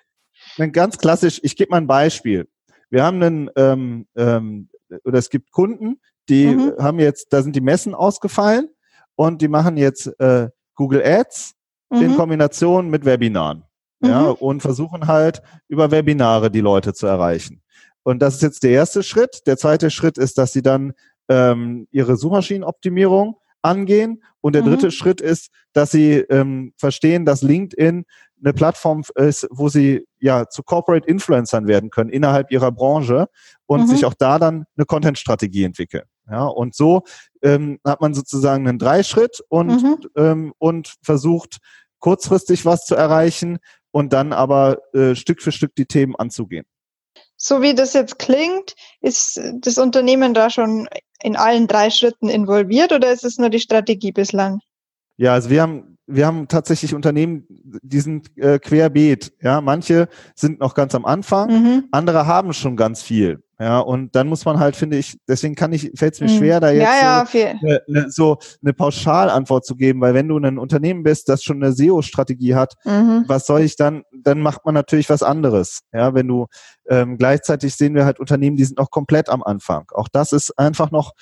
Ein 0.59 0.72
ganz 0.72 0.98
klassisch, 0.98 1.40
ich 1.42 1.57
gebe 1.57 1.70
mal 1.70 1.79
ein 1.79 1.87
Beispiel. 1.87 2.48
Wir 2.90 3.05
haben 3.05 3.22
einen, 3.22 3.51
ähm, 3.57 4.07
ähm, 4.16 4.68
oder 5.05 5.18
es 5.18 5.31
gibt 5.31 5.53
Kunden, 5.53 6.01
die 6.29 6.47
mhm. 6.47 6.73
haben 6.79 6.99
jetzt, 6.99 7.33
da 7.33 7.43
sind 7.43 7.57
die 7.57 7.61
Messen 7.61 7.95
ausgefallen 7.95 8.69
und 9.17 9.43
die 9.43 9.49
machen 9.49 9.77
jetzt 9.77 10.07
äh, 10.21 10.49
Google 10.75 11.03
Ads 11.05 11.55
mhm. 11.91 12.03
in 12.03 12.17
Kombination 12.17 12.88
mit 12.91 13.05
Webinaren 13.05 13.64
ja, 14.01 14.23
mhm. 14.23 14.33
und 14.35 14.61
versuchen 14.61 15.07
halt 15.07 15.43
über 15.69 15.91
Webinare 15.91 16.51
die 16.51 16.61
Leute 16.61 16.95
zu 16.95 17.07
erreichen. 17.07 17.62
Und 18.03 18.21
das 18.21 18.37
ist 18.37 18.43
jetzt 18.43 18.62
der 18.62 18.71
erste 18.71 19.03
Schritt. 19.03 19.47
Der 19.47 19.59
zweite 19.59 19.91
Schritt 19.91 20.19
ist, 20.19 20.38
dass 20.38 20.53
sie 20.53 20.62
dann 20.62 20.93
ähm, 21.29 21.87
ihre 21.91 22.17
Suchmaschinenoptimierung 22.17 23.37
angehen. 23.62 24.23
Und 24.41 24.55
der 24.55 24.62
mhm. 24.62 24.69
dritte 24.69 24.91
Schritt 24.91 25.21
ist, 25.21 25.51
dass 25.73 25.91
sie 25.91 26.21
ähm, 26.31 26.73
verstehen, 26.77 27.25
dass 27.25 27.43
LinkedIn 27.43 28.05
eine 28.43 28.53
Plattform 28.53 29.03
ist, 29.17 29.49
wo 29.51 29.69
sie 29.69 30.07
ja 30.21 30.49
zu 30.49 30.62
Corporate 30.62 31.07
Influencern 31.09 31.67
werden 31.67 31.91
können 31.91 32.11
innerhalb 32.11 32.51
ihrer 32.51 32.71
Branche 32.71 33.27
und 33.67 33.83
mhm. 33.83 33.87
sich 33.88 34.05
auch 34.05 34.14
da 34.14 34.38
dann 34.38 34.64
eine 34.77 34.87
Content-Strategie 34.87 35.64
entwickeln. 35.64 36.05
Ja, 36.31 36.45
und 36.45 36.75
so 36.75 37.03
ähm, 37.43 37.79
hat 37.85 38.01
man 38.01 38.14
sozusagen 38.14 38.69
einen 38.69 38.79
Dreischritt 38.79 39.41
und, 39.49 39.83
mhm. 39.83 39.99
ähm, 40.17 40.53
und 40.59 40.95
versucht 41.03 41.59
kurzfristig 42.01 42.64
was 42.64 42.85
zu 42.85 42.95
erreichen, 42.95 43.59
und 43.91 44.12
dann 44.12 44.33
aber 44.33 44.79
äh, 44.95 45.14
Stück 45.14 45.43
für 45.43 45.53
Stück 45.53 45.75
die 45.75 45.87
Themen 45.87 46.14
anzugehen. 46.17 46.67
So 47.37 47.62
wie 47.62 47.75
das 47.75 47.93
jetzt 47.93 48.19
klingt, 48.19 48.75
ist 49.01 49.41
das 49.55 49.79
Unternehmen 49.79 50.35
da 50.35 50.51
schon 50.51 50.88
in 51.23 51.37
allen 51.37 51.67
drei 51.67 51.91
Schritten 51.91 52.29
involviert 52.29 52.93
oder 52.93 53.12
ist 53.12 53.25
es 53.25 53.38
nur 53.38 53.51
die 53.51 53.61
Strategie 53.61 54.12
bislang? 54.12 54.61
Ja, 55.17 55.35
also 55.35 55.51
wir 55.51 55.62
haben 55.62 55.97
wir 56.11 56.27
haben 56.27 56.49
tatsächlich 56.49 56.95
Unternehmen, 56.95 57.45
die 57.83 58.01
sind 58.01 58.35
äh, 58.38 58.59
querbeet. 58.59 59.35
Ja, 59.43 59.61
manche 59.61 60.09
sind 60.35 60.59
noch 60.59 60.75
ganz 60.75 60.95
am 60.95 61.05
Anfang, 61.05 61.51
mhm. 61.51 61.85
andere 61.91 62.27
haben 62.27 62.55
schon 62.55 62.77
ganz 62.77 63.03
viel. 63.03 63.43
Ja, 63.61 63.81
und 63.81 64.14
dann 64.14 64.29
muss 64.29 64.44
man 64.44 64.61
halt, 64.61 64.77
finde 64.77 64.99
ich, 64.99 65.18
deswegen 65.27 65.57
kann 65.57 65.73
ich, 65.73 65.90
fällt 65.97 66.14
es 66.14 66.21
mir 66.21 66.29
mhm. 66.29 66.38
schwer, 66.38 66.61
da 66.61 66.71
jetzt 66.71 66.83
ja, 66.85 67.27
so, 67.27 67.38
ja, 67.38 67.49
eine, 67.49 67.81
eine, 67.88 68.11
so 68.11 68.38
eine 68.62 68.73
Pauschalantwort 68.73 69.66
zu 69.66 69.75
geben, 69.75 70.01
weil 70.01 70.14
wenn 70.14 70.29
du 70.29 70.38
ein 70.38 70.59
Unternehmen 70.59 71.03
bist, 71.03 71.29
das 71.29 71.42
schon 71.42 71.61
eine 71.61 71.73
SEO-Strategie 71.73 72.55
hat, 72.55 72.75
mhm. 72.85 73.25
was 73.27 73.47
soll 73.47 73.62
ich 73.62 73.75
dann, 73.75 74.05
dann 74.12 74.40
macht 74.40 74.64
man 74.64 74.75
natürlich 74.75 75.11
was 75.11 75.25
anderes. 75.25 75.81
Ja, 75.92 76.14
wenn 76.14 76.29
du 76.29 76.47
ähm, 76.88 77.18
gleichzeitig 77.18 77.75
sehen 77.75 77.97
wir 77.97 78.05
halt 78.05 78.21
Unternehmen, 78.21 78.57
die 78.57 78.64
sind 78.64 78.79
noch 78.79 78.92
komplett 78.92 79.29
am 79.29 79.42
Anfang. 79.42 79.87
Auch 79.92 80.07
das 80.07 80.33
ist 80.33 80.57
einfach 80.57 80.92
noch 80.92 81.12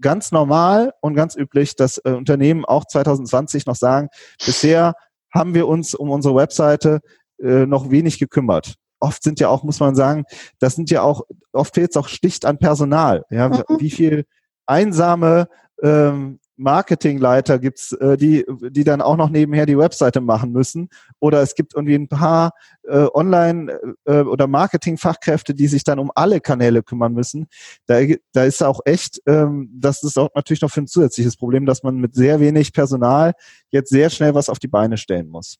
ganz 0.00 0.32
normal 0.32 0.94
und 1.02 1.14
ganz 1.14 1.36
üblich, 1.36 1.76
dass 1.76 1.98
äh, 1.98 2.12
Unternehmen 2.12 2.64
auch 2.64 2.86
2020 2.86 3.66
noch 3.66 3.76
sagen, 3.76 4.08
bisher 4.44 4.94
haben 5.34 5.52
wir 5.52 5.68
uns 5.68 5.94
um 5.94 6.10
unsere 6.10 6.34
Webseite 6.34 7.00
äh, 7.42 7.66
noch 7.66 7.90
wenig 7.90 8.18
gekümmert. 8.18 8.76
Oft 9.04 9.22
sind 9.22 9.38
ja 9.38 9.48
auch, 9.48 9.64
muss 9.64 9.80
man 9.80 9.94
sagen, 9.94 10.24
das 10.60 10.76
sind 10.76 10.90
ja 10.90 11.02
auch, 11.02 11.26
oft 11.52 11.74
fehlt 11.74 11.90
es 11.90 11.96
auch 11.98 12.08
sticht 12.08 12.46
an 12.46 12.56
Personal. 12.56 13.26
Ja, 13.28 13.50
mhm. 13.50 13.62
wie 13.78 13.90
viel 13.90 14.24
einsame 14.64 15.48
ähm, 15.82 16.38
Marketingleiter 16.56 17.58
gibt's, 17.58 17.92
äh, 17.92 18.16
die, 18.16 18.46
die 18.70 18.84
dann 18.84 19.02
auch 19.02 19.18
noch 19.18 19.28
nebenher 19.28 19.66
die 19.66 19.76
Webseite 19.76 20.22
machen 20.22 20.52
müssen. 20.52 20.88
Oder 21.20 21.42
es 21.42 21.54
gibt 21.54 21.74
irgendwie 21.74 21.96
ein 21.96 22.08
paar 22.08 22.52
äh, 22.84 23.06
Online- 23.12 23.78
äh, 24.06 24.20
oder 24.20 24.46
Marketingfachkräfte, 24.46 25.54
die 25.54 25.66
sich 25.66 25.84
dann 25.84 25.98
um 25.98 26.10
alle 26.14 26.40
Kanäle 26.40 26.82
kümmern 26.82 27.12
müssen. 27.12 27.46
Da, 27.84 28.00
da 28.32 28.44
ist 28.44 28.62
auch 28.62 28.80
echt, 28.86 29.20
ähm, 29.26 29.68
das 29.74 30.02
ist 30.02 30.18
auch 30.18 30.30
natürlich 30.34 30.62
noch 30.62 30.70
für 30.70 30.80
ein 30.80 30.86
zusätzliches 30.86 31.36
Problem, 31.36 31.66
dass 31.66 31.82
man 31.82 31.96
mit 31.96 32.14
sehr 32.14 32.40
wenig 32.40 32.72
Personal 32.72 33.34
jetzt 33.70 33.90
sehr 33.90 34.08
schnell 34.08 34.34
was 34.34 34.48
auf 34.48 34.58
die 34.58 34.68
Beine 34.68 34.96
stellen 34.96 35.28
muss. 35.28 35.58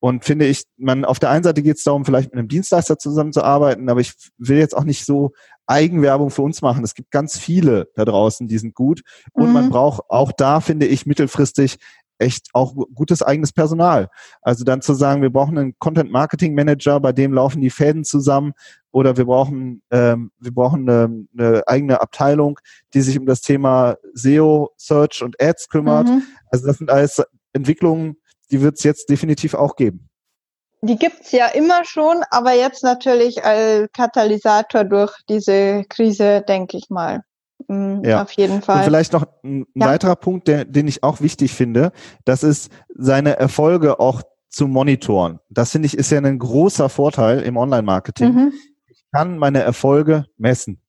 Und 0.00 0.24
finde 0.24 0.46
ich, 0.46 0.64
man 0.78 1.04
auf 1.04 1.18
der 1.18 1.30
einen 1.30 1.44
Seite 1.44 1.62
geht 1.62 1.76
es 1.76 1.84
darum, 1.84 2.04
vielleicht 2.04 2.30
mit 2.30 2.38
einem 2.38 2.48
Dienstleister 2.48 2.98
zusammenzuarbeiten, 2.98 3.88
aber 3.90 4.00
ich 4.00 4.14
will 4.38 4.58
jetzt 4.58 4.76
auch 4.76 4.84
nicht 4.84 5.04
so 5.04 5.32
Eigenwerbung 5.66 6.30
für 6.30 6.42
uns 6.42 6.62
machen. 6.62 6.82
Es 6.82 6.94
gibt 6.94 7.10
ganz 7.10 7.38
viele 7.38 7.88
da 7.94 8.04
draußen, 8.04 8.48
die 8.48 8.58
sind 8.58 8.74
gut. 8.74 9.02
Und 9.32 9.48
mhm. 9.48 9.52
man 9.52 9.70
braucht 9.70 10.02
auch 10.08 10.32
da, 10.32 10.60
finde 10.60 10.86
ich, 10.86 11.06
mittelfristig 11.06 11.78
echt 12.20 12.48
auch 12.52 12.74
gutes 12.94 13.22
eigenes 13.22 13.52
Personal. 13.52 14.08
Also 14.42 14.64
dann 14.64 14.82
zu 14.82 14.94
sagen, 14.94 15.22
wir 15.22 15.30
brauchen 15.30 15.58
einen 15.58 15.78
Content 15.78 16.10
Marketing 16.10 16.54
Manager, 16.54 17.00
bei 17.00 17.12
dem 17.12 17.32
laufen 17.32 17.60
die 17.60 17.70
Fäden 17.70 18.04
zusammen, 18.04 18.52
oder 18.92 19.16
wir 19.16 19.24
brauchen 19.24 19.82
ähm, 19.90 20.32
wir 20.38 20.52
brauchen 20.52 20.88
eine, 20.88 21.26
eine 21.36 21.62
eigene 21.66 22.00
Abteilung, 22.00 22.58
die 22.92 23.00
sich 23.00 23.18
um 23.18 23.26
das 23.26 23.40
Thema 23.40 23.96
SEO, 24.14 24.70
Search 24.76 25.22
und 25.22 25.40
Ads 25.40 25.68
kümmert. 25.68 26.08
Mhm. 26.08 26.22
Also 26.50 26.66
das 26.66 26.78
sind 26.78 26.90
alles 26.90 27.22
Entwicklungen, 27.52 28.16
die 28.50 28.60
wird 28.60 28.78
es 28.78 28.84
jetzt 28.84 29.08
definitiv 29.10 29.54
auch 29.54 29.76
geben. 29.76 30.08
Die 30.82 30.96
gibt's 30.96 31.32
ja 31.32 31.46
immer 31.48 31.84
schon, 31.84 32.22
aber 32.30 32.52
jetzt 32.54 32.82
natürlich 32.82 33.44
als 33.44 33.90
Katalysator 33.92 34.84
durch 34.84 35.12
diese 35.28 35.84
Krise, 35.88 36.42
denke 36.46 36.78
ich 36.78 36.88
mal. 36.88 37.22
Mhm, 37.68 38.02
ja. 38.04 38.22
Auf 38.22 38.32
jeden 38.32 38.62
Fall. 38.62 38.78
Und 38.78 38.84
vielleicht 38.84 39.12
noch 39.12 39.26
ein 39.44 39.66
ja. 39.74 39.86
weiterer 39.86 40.16
Punkt, 40.16 40.48
der, 40.48 40.64
den 40.64 40.88
ich 40.88 41.02
auch 41.02 41.20
wichtig 41.20 41.52
finde, 41.52 41.92
das 42.24 42.42
ist 42.42 42.72
seine 42.96 43.36
Erfolge 43.36 44.00
auch 44.00 44.22
zu 44.48 44.66
monitoren. 44.66 45.38
Das 45.50 45.70
finde 45.70 45.86
ich 45.86 45.96
ist 45.96 46.10
ja 46.10 46.18
ein 46.18 46.38
großer 46.38 46.88
Vorteil 46.88 47.40
im 47.40 47.56
Online-Marketing. 47.56 48.34
Mhm. 48.34 48.52
Ich 48.88 49.04
kann 49.12 49.38
meine 49.38 49.60
Erfolge 49.60 50.26
messen. 50.38 50.80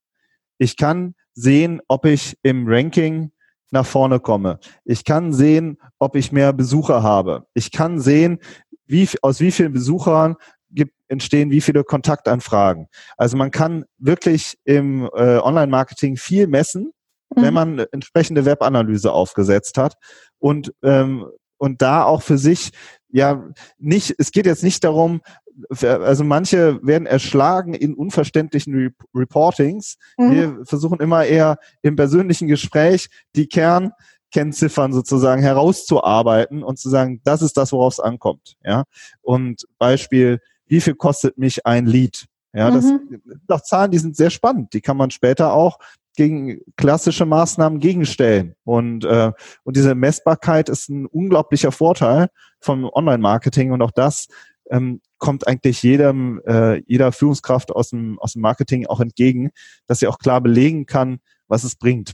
Ich 0.57 0.77
kann 0.77 1.15
sehen, 1.33 1.81
ob 1.87 2.05
ich 2.05 2.37
im 2.43 2.65
Ranking 2.67 3.31
nach 3.71 3.85
vorne 3.85 4.19
komme. 4.19 4.59
Ich 4.85 5.03
kann 5.05 5.33
sehen, 5.33 5.77
ob 5.97 6.15
ich 6.15 6.31
mehr 6.31 6.53
Besucher 6.53 7.01
habe. 7.03 7.47
Ich 7.53 7.71
kann 7.71 7.99
sehen, 7.99 8.39
wie, 8.85 9.07
aus 9.21 9.39
wie 9.39 9.51
vielen 9.51 9.73
Besuchern 9.73 10.35
gibt, 10.69 10.93
entstehen 11.07 11.51
wie 11.51 11.61
viele 11.61 11.83
Kontaktanfragen. 11.83 12.87
Also 13.17 13.37
man 13.37 13.51
kann 13.51 13.85
wirklich 13.97 14.57
im 14.65 15.09
äh, 15.15 15.37
Online-Marketing 15.37 16.17
viel 16.17 16.47
messen, 16.47 16.91
mhm. 17.35 17.41
wenn 17.41 17.53
man 17.53 17.79
entsprechende 17.91 18.45
Webanalyse 18.45 19.11
aufgesetzt 19.11 19.77
hat 19.77 19.95
und 20.39 20.73
ähm, 20.83 21.25
und 21.61 21.83
da 21.83 22.05
auch 22.05 22.23
für 22.23 22.39
sich 22.39 22.71
ja 23.09 23.47
nicht, 23.77 24.15
es 24.17 24.31
geht 24.31 24.47
jetzt 24.47 24.63
nicht 24.63 24.83
darum, 24.83 25.21
also 25.69 26.23
manche 26.23 26.79
werden 26.83 27.05
erschlagen 27.05 27.73
in 27.73 27.93
unverständlichen 27.93 28.73
Re 28.75 28.89
Reportings. 29.15 29.97
Mhm. 30.17 30.31
Wir 30.31 30.65
versuchen 30.65 30.99
immer 30.99 31.25
eher 31.25 31.57
im 31.81 31.95
persönlichen 31.95 32.47
Gespräch 32.47 33.09
die 33.35 33.47
Kernkennziffern 33.47 34.93
sozusagen 34.93 35.41
herauszuarbeiten 35.41 36.63
und 36.63 36.79
zu 36.79 36.89
sagen, 36.89 37.21
das 37.23 37.41
ist 37.41 37.57
das, 37.57 37.71
worauf 37.71 37.93
es 37.93 37.99
ankommt. 37.99 38.55
Ja. 38.63 38.83
Und 39.21 39.65
Beispiel, 39.77 40.39
wie 40.67 40.81
viel 40.81 40.95
kostet 40.95 41.37
mich 41.37 41.65
ein 41.65 41.85
Lied? 41.85 42.25
Ja, 42.53 42.69
das 42.69 42.85
mhm. 42.85 43.21
sind 43.25 43.41
auch 43.47 43.61
Zahlen, 43.61 43.91
die 43.91 43.97
sind 43.97 44.15
sehr 44.15 44.29
spannend. 44.29 44.73
Die 44.73 44.81
kann 44.81 44.97
man 44.97 45.09
später 45.09 45.53
auch 45.53 45.79
gegen 46.15 46.59
klassische 46.75 47.25
Maßnahmen 47.25 47.79
gegenstellen. 47.79 48.55
Und, 48.63 49.05
äh, 49.05 49.31
und 49.63 49.77
diese 49.77 49.95
Messbarkeit 49.95 50.69
ist 50.69 50.89
ein 50.89 51.05
unglaublicher 51.05 51.71
Vorteil 51.71 52.27
vom 52.59 52.85
Online-Marketing 52.85 53.71
und 53.71 53.81
auch 53.81 53.91
das 53.91 54.27
ähm, 54.71 55.01
kommt 55.19 55.47
eigentlich 55.47 55.83
jedem, 55.83 56.41
äh, 56.47 56.81
jeder 56.87 57.11
Führungskraft 57.11 57.71
aus 57.71 57.89
dem, 57.89 58.17
aus 58.19 58.33
dem 58.33 58.41
Marketing 58.41 58.87
auch 58.87 58.99
entgegen, 58.99 59.51
dass 59.85 59.99
sie 59.99 60.07
auch 60.07 60.17
klar 60.17 60.41
belegen 60.41 60.85
kann, 60.85 61.19
was 61.47 61.63
es 61.63 61.75
bringt. 61.75 62.13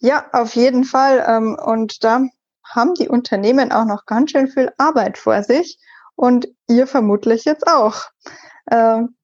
Ja, 0.00 0.26
auf 0.32 0.54
jeden 0.54 0.84
Fall. 0.84 1.24
Ähm, 1.28 1.58
und 1.62 2.04
da 2.04 2.22
haben 2.64 2.94
die 2.94 3.08
Unternehmen 3.08 3.72
auch 3.72 3.84
noch 3.84 4.06
ganz 4.06 4.30
schön 4.30 4.48
viel 4.48 4.72
Arbeit 4.78 5.18
vor 5.18 5.42
sich 5.42 5.78
und 6.14 6.48
ihr 6.68 6.86
vermutlich 6.86 7.44
jetzt 7.44 7.66
auch. 7.66 8.02
Ähm, 8.70 9.16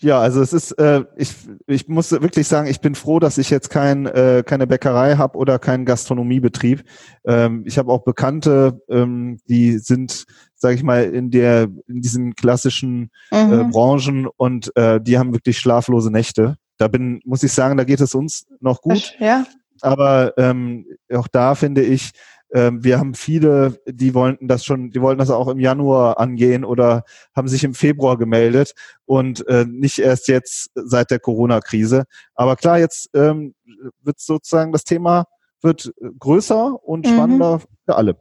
ja, 0.00 0.20
also 0.20 0.42
es 0.42 0.52
ist, 0.52 0.72
äh, 0.72 1.04
ich, 1.16 1.34
ich 1.66 1.88
muss 1.88 2.10
wirklich 2.12 2.46
sagen, 2.46 2.68
ich 2.68 2.80
bin 2.80 2.94
froh, 2.94 3.18
dass 3.18 3.38
ich 3.38 3.50
jetzt 3.50 3.70
kein, 3.70 4.06
äh, 4.06 4.42
keine 4.44 4.66
Bäckerei 4.66 5.16
habe 5.16 5.38
oder 5.38 5.58
keinen 5.58 5.84
Gastronomiebetrieb. 5.84 6.84
Ähm, 7.24 7.64
ich 7.66 7.78
habe 7.78 7.90
auch 7.92 8.04
Bekannte, 8.04 8.80
ähm, 8.88 9.38
die 9.48 9.78
sind, 9.78 10.24
sage 10.54 10.74
ich 10.74 10.82
mal, 10.82 11.04
in 11.04 11.30
der 11.30 11.68
in 11.88 12.00
diesen 12.00 12.34
klassischen 12.34 13.10
äh, 13.30 13.44
mhm. 13.44 13.52
äh, 13.52 13.64
Branchen 13.64 14.26
und 14.26 14.74
äh, 14.76 15.00
die 15.00 15.18
haben 15.18 15.32
wirklich 15.32 15.58
schlaflose 15.58 16.10
Nächte. 16.10 16.56
Da 16.76 16.88
bin, 16.88 17.20
muss 17.24 17.42
ich 17.42 17.52
sagen, 17.52 17.76
da 17.76 17.84
geht 17.84 18.00
es 18.00 18.14
uns 18.14 18.46
noch 18.60 18.80
gut. 18.80 19.14
Ja. 19.18 19.44
Aber 19.80 20.32
ähm, 20.38 20.86
auch 21.12 21.28
da 21.28 21.54
finde 21.54 21.82
ich, 21.82 22.12
wir 22.54 22.98
haben 22.98 23.14
viele, 23.14 23.80
die 23.86 24.14
wollten 24.14 24.46
das 24.46 24.64
schon, 24.64 24.90
die 24.90 25.00
wollten 25.00 25.18
das 25.18 25.30
auch 25.30 25.48
im 25.48 25.58
Januar 25.58 26.20
angehen 26.20 26.64
oder 26.64 27.04
haben 27.34 27.48
sich 27.48 27.64
im 27.64 27.74
Februar 27.74 28.16
gemeldet 28.16 28.74
und 29.06 29.46
äh, 29.48 29.64
nicht 29.68 29.98
erst 29.98 30.28
jetzt 30.28 30.70
seit 30.74 31.10
der 31.10 31.18
Corona-Krise. 31.18 32.04
Aber 32.34 32.54
klar, 32.54 32.78
jetzt 32.78 33.10
ähm, 33.14 33.54
wird 34.02 34.20
sozusagen 34.20 34.72
das 34.72 34.84
Thema 34.84 35.24
wird 35.62 35.92
größer 36.18 36.78
und 36.84 37.06
mhm. 37.06 37.10
spannender 37.10 37.56
mhm. 37.56 37.62
für 37.86 37.96
alle. 37.96 38.16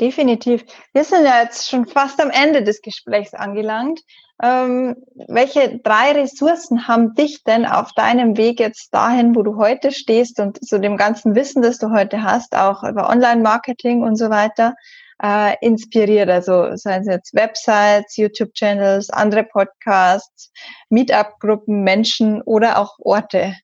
Definitiv. 0.00 0.64
Wir 0.92 1.04
sind 1.04 1.24
ja 1.24 1.42
jetzt 1.42 1.68
schon 1.68 1.86
fast 1.86 2.20
am 2.20 2.30
Ende 2.30 2.64
des 2.64 2.82
Gesprächs 2.82 3.34
angelangt. 3.34 4.00
Ähm, 4.42 4.96
welche 5.28 5.78
drei 5.78 6.12
Ressourcen 6.12 6.88
haben 6.88 7.14
dich 7.14 7.44
denn 7.44 7.64
auf 7.64 7.92
deinem 7.92 8.36
Weg 8.36 8.58
jetzt 8.58 8.92
dahin, 8.92 9.36
wo 9.36 9.42
du 9.42 9.56
heute 9.56 9.92
stehst 9.92 10.40
und 10.40 10.56
zu 10.58 10.76
so 10.76 10.78
dem 10.78 10.96
ganzen 10.96 11.36
Wissen, 11.36 11.62
das 11.62 11.78
du 11.78 11.90
heute 11.90 12.24
hast, 12.24 12.56
auch 12.56 12.82
über 12.82 13.08
Online-Marketing 13.08 14.02
und 14.02 14.16
so 14.16 14.30
weiter, 14.30 14.74
äh, 15.22 15.54
inspiriert? 15.60 16.28
Also 16.28 16.74
seien 16.74 17.02
es 17.02 17.06
jetzt 17.06 17.34
Websites, 17.34 18.16
YouTube-Channels, 18.16 19.10
andere 19.10 19.44
Podcasts, 19.44 20.50
Meetup-Gruppen, 20.88 21.84
Menschen 21.84 22.42
oder 22.42 22.78
auch 22.78 22.96
Orte? 22.98 23.54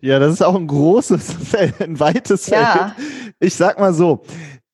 Ja, 0.00 0.18
das 0.18 0.32
ist 0.32 0.42
auch 0.42 0.54
ein 0.54 0.66
großes 0.66 1.32
Feld, 1.50 1.78
ein 1.82 2.00
weites 2.00 2.46
ja. 2.46 2.94
Feld. 2.96 3.08
Ich 3.38 3.54
sag 3.54 3.78
mal 3.78 3.92
so, 3.92 4.22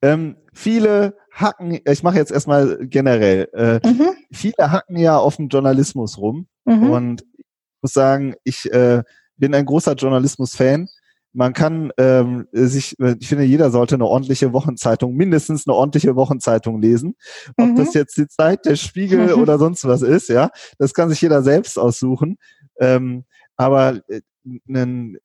ähm, 0.03 0.37
viele 0.53 1.17
hacken, 1.33 1.79
ich 1.85 2.03
mache 2.03 2.17
jetzt 2.17 2.33
erstmal 2.33 2.79
generell, 2.83 3.49
äh, 3.53 3.87
mhm. 3.87 4.11
viele 4.33 4.71
hacken 4.73 4.97
ja 4.97 5.19
auf 5.19 5.37
dem 5.37 5.49
Journalismus 5.49 6.19
rum 6.19 6.47
mhm. 6.65 6.91
und 6.91 7.23
ich 7.23 7.83
muss 7.83 7.93
sagen, 7.93 8.35
ich 8.45 8.71
äh, 8.73 9.03
bin 9.37 9.55
ein 9.55 9.67
großer 9.67 9.95
Journalismus-Fan. 9.95 10.89
Man 11.33 11.53
kann 11.53 11.93
ähm, 11.99 12.47
sich, 12.53 12.97
ich 12.99 13.29
finde, 13.29 13.45
jeder 13.45 13.71
sollte 13.71 13.97
eine 13.97 14.07
ordentliche 14.07 14.55
Wochenzeitung, 14.55 15.15
mindestens 15.15 15.67
eine 15.67 15.77
ordentliche 15.77 16.17
Wochenzeitung 16.17 16.81
lesen. 16.81 17.15
Ob 17.59 17.69
mhm. 17.69 17.77
das 17.77 17.93
jetzt 17.93 18.17
die 18.17 18.27
Zeit, 18.27 18.65
der 18.65 18.77
Spiegel 18.77 19.33
oder 19.35 19.59
sonst 19.59 19.87
was 19.87 20.01
ist, 20.01 20.31
ja, 20.31 20.49
das 20.79 20.95
kann 20.95 21.11
sich 21.11 21.21
jeder 21.21 21.43
selbst 21.43 21.79
aussuchen. 21.79 22.39
Ähm, 22.81 23.25
aber 23.57 24.01
äh, 24.09 24.23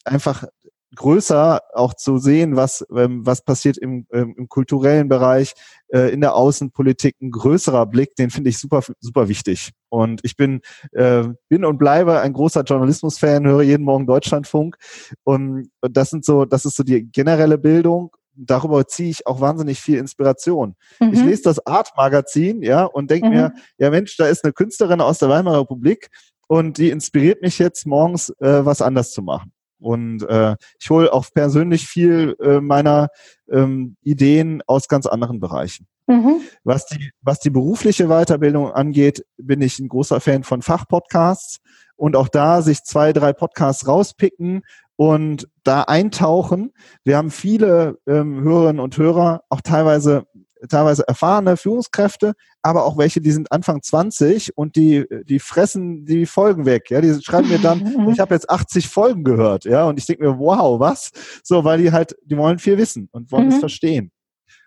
einfach 0.04 0.46
größer 0.96 1.62
auch 1.74 1.94
zu 1.94 2.18
sehen, 2.18 2.56
was, 2.56 2.86
ähm, 2.96 3.26
was 3.26 3.44
passiert 3.44 3.78
im, 3.78 4.06
ähm, 4.12 4.36
im 4.38 4.50
kulturellen 4.50 5.08
Bereich, 5.08 5.54
äh, 5.88 6.12
in 6.12 6.22
der 6.22 6.36
Außenpolitik, 6.36 7.16
ein 7.22 7.32
größerer 7.32 7.86
Blick, 7.86 8.16
den 8.16 8.30
finde 8.30 8.50
ich 8.50 8.60
super, 8.60 8.82
super 9.00 9.30
wichtig. 9.30 9.72
Und 9.90 10.22
ich 10.24 10.36
bin, 10.36 10.62
äh, 10.92 11.24
bin 11.48 11.66
und 11.66 11.78
bleibe 11.78 12.20
ein 12.20 12.34
großer 12.34 12.64
Journalismus-Fan, 12.64 13.48
höre 13.48 13.62
jeden 13.62 13.84
Morgen 13.84 14.06
Deutschlandfunk. 14.06 14.78
Und 15.24 15.70
das 15.82 16.10
sind 16.10 16.26
so, 16.26 16.46
das 16.46 16.66
ist 16.66 16.76
so 16.76 16.84
die 16.84 17.10
generelle 17.10 17.58
Bildung. 17.58 18.12
Darüber 18.34 18.88
ziehe 18.88 19.10
ich 19.10 19.28
auch 19.28 19.42
wahnsinnig 19.42 19.80
viel 19.80 19.98
Inspiration. 19.98 20.76
Mhm. 21.00 21.14
Ich 21.14 21.24
lese 21.24 21.44
das 21.44 21.66
Art-Magazin, 21.66 22.62
ja, 22.64 22.86
und 22.86 23.12
denke 23.12 23.28
mhm. 23.28 23.34
mir, 23.34 23.54
ja 23.78 23.90
Mensch, 23.90 24.18
da 24.18 24.28
ist 24.28 24.44
eine 24.44 24.54
Künstlerin 24.54 25.02
aus 25.02 25.20
der 25.20 25.30
Weimarer 25.30 25.62
Republik 25.62 26.10
und 26.48 26.78
die 26.78 26.90
inspiriert 26.90 27.42
mich 27.42 27.60
jetzt 27.60 27.86
morgens, 27.86 28.30
äh, 28.40 28.66
was 28.66 28.82
anders 28.82 29.12
zu 29.12 29.22
machen. 29.22 29.54
Und 29.82 30.24
äh, 30.30 30.56
ich 30.80 30.90
hole 30.90 31.12
auch 31.12 31.26
persönlich 31.34 31.88
viel 31.88 32.36
äh, 32.40 32.62
meiner 32.62 33.10
ähm, 33.52 33.98
Ideen 34.04 34.62
aus 34.68 34.88
ganz 34.88 35.06
anderen 35.08 35.40
Bereichen. 35.40 35.88
Mhm. 36.08 36.42
Was, 36.64 36.86
die, 36.86 37.12
was 37.22 37.40
die 37.40 37.50
berufliche 37.50 38.08
Weiterbildung 38.08 38.72
angeht, 38.72 39.26
bin 39.38 39.62
ich 39.62 39.80
ein 39.80 39.88
großer 39.88 40.20
Fan 40.20 40.44
von 40.44 40.62
Fachpodcasts 40.62 41.60
und 41.96 42.16
auch 42.16 42.28
da 42.28 42.62
sich 42.62 42.84
zwei, 42.84 43.14
drei 43.14 43.34
Podcasts 43.34 43.88
rauspicken 43.88 44.64
und 44.96 45.48
da 45.64 45.84
eintauchen. 45.84 46.74
Wir 47.04 47.18
haben 47.18 47.32
viele 47.32 47.98
ähm, 48.08 48.42
Hörerinnen 48.42 48.80
und 48.80 48.98
Hörer, 48.98 49.44
auch 49.50 49.62
teilweise 49.62 50.26
teilweise 50.70 51.08
erfahrene 51.08 51.58
Führungskräfte, 51.58 52.34
aber 52.62 52.86
auch 52.86 52.98
welche, 52.98 53.22
die 53.22 53.32
sind 53.32 53.52
Anfang 53.52 53.82
20 53.82 54.58
und 54.58 54.76
die, 54.76 55.06
die 55.26 55.40
fressen 55.40 56.06
die 56.06 56.26
Folgen 56.26 56.66
weg. 56.66 56.90
Ja, 56.90 57.02
die 57.02 57.22
schreiben 57.22 57.50
mir 57.50 57.60
dann, 57.60 57.80
ich 58.12 58.20
habe 58.20 58.34
jetzt 58.34 58.50
80 58.50 58.88
Folgen 58.88 59.24
gehört, 59.24 59.66
ja, 59.66 59.86
und 59.86 59.98
ich 59.98 60.06
denke 60.06 60.24
mir, 60.24 60.40
wow, 60.40 60.80
was? 60.80 61.12
So, 61.44 61.64
weil 61.64 61.82
die 61.82 61.92
halt, 61.92 62.16
die 62.24 62.38
wollen 62.38 62.60
viel 62.60 62.78
wissen 62.78 63.10
und 63.12 63.32
wollen 63.32 63.48
mhm. 63.48 63.54
es 63.54 63.60
verstehen. 63.60 64.12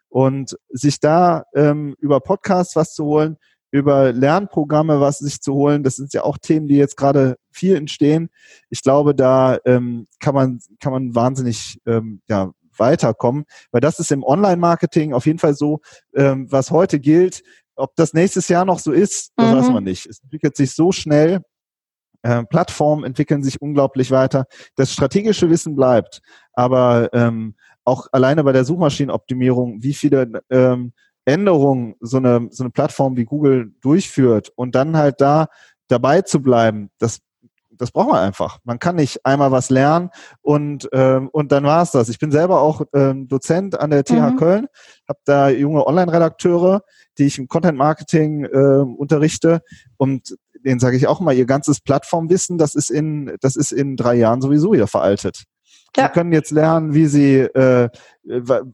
Und 0.08 0.56
sich 0.68 1.00
da 1.00 1.44
ähm, 1.54 1.96
über 1.98 2.20
Podcasts 2.20 2.76
was 2.76 2.94
zu 2.94 3.04
holen, 3.04 3.36
über 3.72 4.12
Lernprogramme 4.12 5.00
was 5.00 5.18
sich 5.18 5.40
zu 5.40 5.54
holen, 5.54 5.82
das 5.82 5.96
sind 5.96 6.12
ja 6.14 6.22
auch 6.22 6.38
Themen, 6.38 6.68
die 6.68 6.76
jetzt 6.76 6.96
gerade 6.96 7.36
viel 7.50 7.74
entstehen. 7.74 8.30
Ich 8.70 8.82
glaube, 8.82 9.16
da 9.16 9.58
ähm, 9.64 10.06
kann 10.20 10.34
man 10.34 10.60
kann 10.78 10.92
man 10.92 11.16
wahnsinnig 11.16 11.80
ähm, 11.84 12.20
ja 12.28 12.52
weiterkommen, 12.78 13.44
weil 13.72 13.80
das 13.80 13.98
ist 13.98 14.12
im 14.12 14.22
Online-Marketing 14.22 15.12
auf 15.12 15.26
jeden 15.26 15.38
Fall 15.38 15.54
so, 15.54 15.80
ähm, 16.14 16.50
was 16.50 16.70
heute 16.70 17.00
gilt. 17.00 17.42
Ob 17.76 17.94
das 17.96 18.14
nächstes 18.14 18.48
Jahr 18.48 18.64
noch 18.64 18.78
so 18.78 18.92
ist, 18.92 19.32
das 19.36 19.46
mhm. 19.50 19.56
weiß 19.56 19.70
man 19.70 19.84
nicht. 19.84 20.06
Es 20.06 20.22
entwickelt 20.22 20.56
sich 20.56 20.72
so 20.72 20.92
schnell. 20.92 21.40
Äh, 22.22 22.44
Plattformen 22.44 23.04
entwickeln 23.04 23.42
sich 23.42 23.60
unglaublich 23.60 24.10
weiter. 24.10 24.46
Das 24.76 24.92
strategische 24.92 25.50
Wissen 25.50 25.76
bleibt, 25.76 26.20
aber 26.52 27.10
ähm, 27.12 27.54
auch 27.84 28.06
alleine 28.12 28.44
bei 28.44 28.52
der 28.52 28.64
Suchmaschinenoptimierung, 28.64 29.82
wie 29.82 29.92
viele 29.92 30.42
ähm, 30.50 30.92
Änderungen 31.26 31.94
so 32.00 32.18
eine, 32.18 32.48
so 32.50 32.64
eine 32.64 32.70
Plattform 32.70 33.16
wie 33.16 33.24
Google 33.24 33.72
durchführt 33.80 34.50
und 34.56 34.74
dann 34.74 34.96
halt 34.96 35.20
da 35.20 35.48
dabei 35.88 36.22
zu 36.22 36.40
bleiben, 36.40 36.90
das 36.98 37.20
das 37.78 37.90
braucht 37.90 38.08
man 38.08 38.18
einfach. 38.18 38.58
Man 38.64 38.78
kann 38.78 38.96
nicht 38.96 39.24
einmal 39.24 39.52
was 39.52 39.70
lernen 39.70 40.10
und, 40.42 40.88
ähm, 40.92 41.28
und 41.32 41.52
dann 41.52 41.64
war's 41.64 41.90
das. 41.90 42.08
Ich 42.08 42.18
bin 42.18 42.30
selber 42.30 42.60
auch 42.60 42.82
ähm, 42.94 43.28
Dozent 43.28 43.78
an 43.78 43.90
der 43.90 44.04
TH 44.04 44.32
mhm. 44.32 44.36
Köln, 44.36 44.66
habe 45.08 45.18
da 45.24 45.48
junge 45.48 45.86
Online-Redakteure, 45.86 46.82
die 47.18 47.24
ich 47.24 47.38
im 47.38 47.48
Content-Marketing 47.48 48.44
äh, 48.44 48.84
unterrichte 48.96 49.62
und 49.96 50.36
denen 50.64 50.80
sage 50.80 50.96
ich 50.96 51.06
auch 51.06 51.20
mal, 51.20 51.34
ihr 51.34 51.46
ganzes 51.46 51.80
Plattformwissen, 51.80 52.58
das 52.58 52.74
ist 52.74 52.90
in, 52.90 53.36
das 53.40 53.56
ist 53.56 53.70
in 53.70 53.96
drei 53.96 54.14
Jahren 54.14 54.40
sowieso 54.40 54.72
wieder 54.72 54.86
veraltet. 54.86 55.44
Ja. 55.96 56.06
Sie 56.06 56.12
können 56.12 56.32
jetzt 56.32 56.50
lernen, 56.50 56.94
wie 56.94 57.06
sie, 57.06 57.38
äh, 57.38 57.88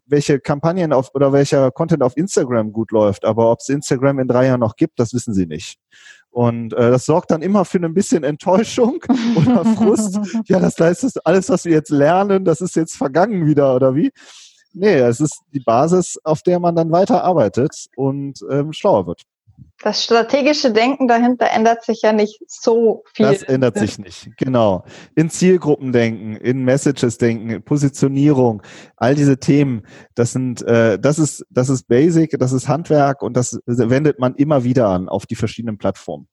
welche 0.06 0.40
Kampagnen 0.40 0.92
auf 0.92 1.14
oder 1.14 1.32
welcher 1.32 1.70
Content 1.70 2.02
auf 2.02 2.16
Instagram 2.16 2.72
gut 2.72 2.92
läuft, 2.92 3.24
aber 3.24 3.50
ob 3.50 3.58
es 3.60 3.68
Instagram 3.68 4.20
in 4.20 4.28
drei 4.28 4.46
Jahren 4.46 4.60
noch 4.60 4.76
gibt, 4.76 4.98
das 4.98 5.12
wissen 5.12 5.34
sie 5.34 5.46
nicht. 5.46 5.78
Und 6.30 6.72
äh, 6.74 6.90
das 6.90 7.06
sorgt 7.06 7.30
dann 7.32 7.42
immer 7.42 7.64
für 7.64 7.78
ein 7.78 7.92
bisschen 7.92 8.22
Enttäuschung 8.22 9.02
oder 9.36 9.64
Frust. 9.64 10.18
ja, 10.46 10.60
das 10.60 10.78
heißt, 10.78 11.02
das 11.02 11.16
alles, 11.18 11.48
was 11.50 11.64
wir 11.64 11.72
jetzt 11.72 11.90
lernen, 11.90 12.44
das 12.44 12.60
ist 12.60 12.76
jetzt 12.76 12.96
vergangen 12.96 13.46
wieder 13.46 13.74
oder 13.74 13.94
wie? 13.94 14.12
Nee, 14.72 14.98
es 14.98 15.20
ist 15.20 15.40
die 15.52 15.60
Basis, 15.60 16.18
auf 16.22 16.42
der 16.42 16.60
man 16.60 16.76
dann 16.76 16.92
weiter 16.92 17.24
arbeitet 17.24 17.86
und 17.96 18.44
ähm, 18.48 18.72
schlauer 18.72 19.08
wird. 19.08 19.22
Das 19.82 20.04
strategische 20.04 20.72
Denken 20.72 21.08
dahinter 21.08 21.50
ändert 21.50 21.84
sich 21.84 22.02
ja 22.02 22.12
nicht 22.12 22.42
so 22.46 23.02
viel. 23.14 23.26
Das 23.26 23.42
ändert 23.42 23.78
sich 23.78 23.98
nicht, 23.98 24.28
genau. 24.36 24.84
In 25.14 25.30
Zielgruppen 25.30 25.92
denken, 25.92 26.36
in 26.36 26.64
Messages 26.64 27.16
denken, 27.16 27.62
Positionierung, 27.62 28.62
all 28.96 29.14
diese 29.14 29.38
Themen, 29.38 29.86
das 30.14 30.32
sind, 30.32 30.60
äh, 30.62 30.98
das 30.98 31.18
ist, 31.18 31.46
das 31.48 31.70
ist 31.70 31.88
Basic, 31.88 32.38
das 32.38 32.52
ist 32.52 32.68
Handwerk 32.68 33.22
und 33.22 33.34
das 33.34 33.58
wendet 33.64 34.18
man 34.18 34.34
immer 34.34 34.64
wieder 34.64 34.88
an 34.88 35.08
auf 35.08 35.24
die 35.24 35.36
verschiedenen 35.36 35.78
Plattformen. 35.78 36.28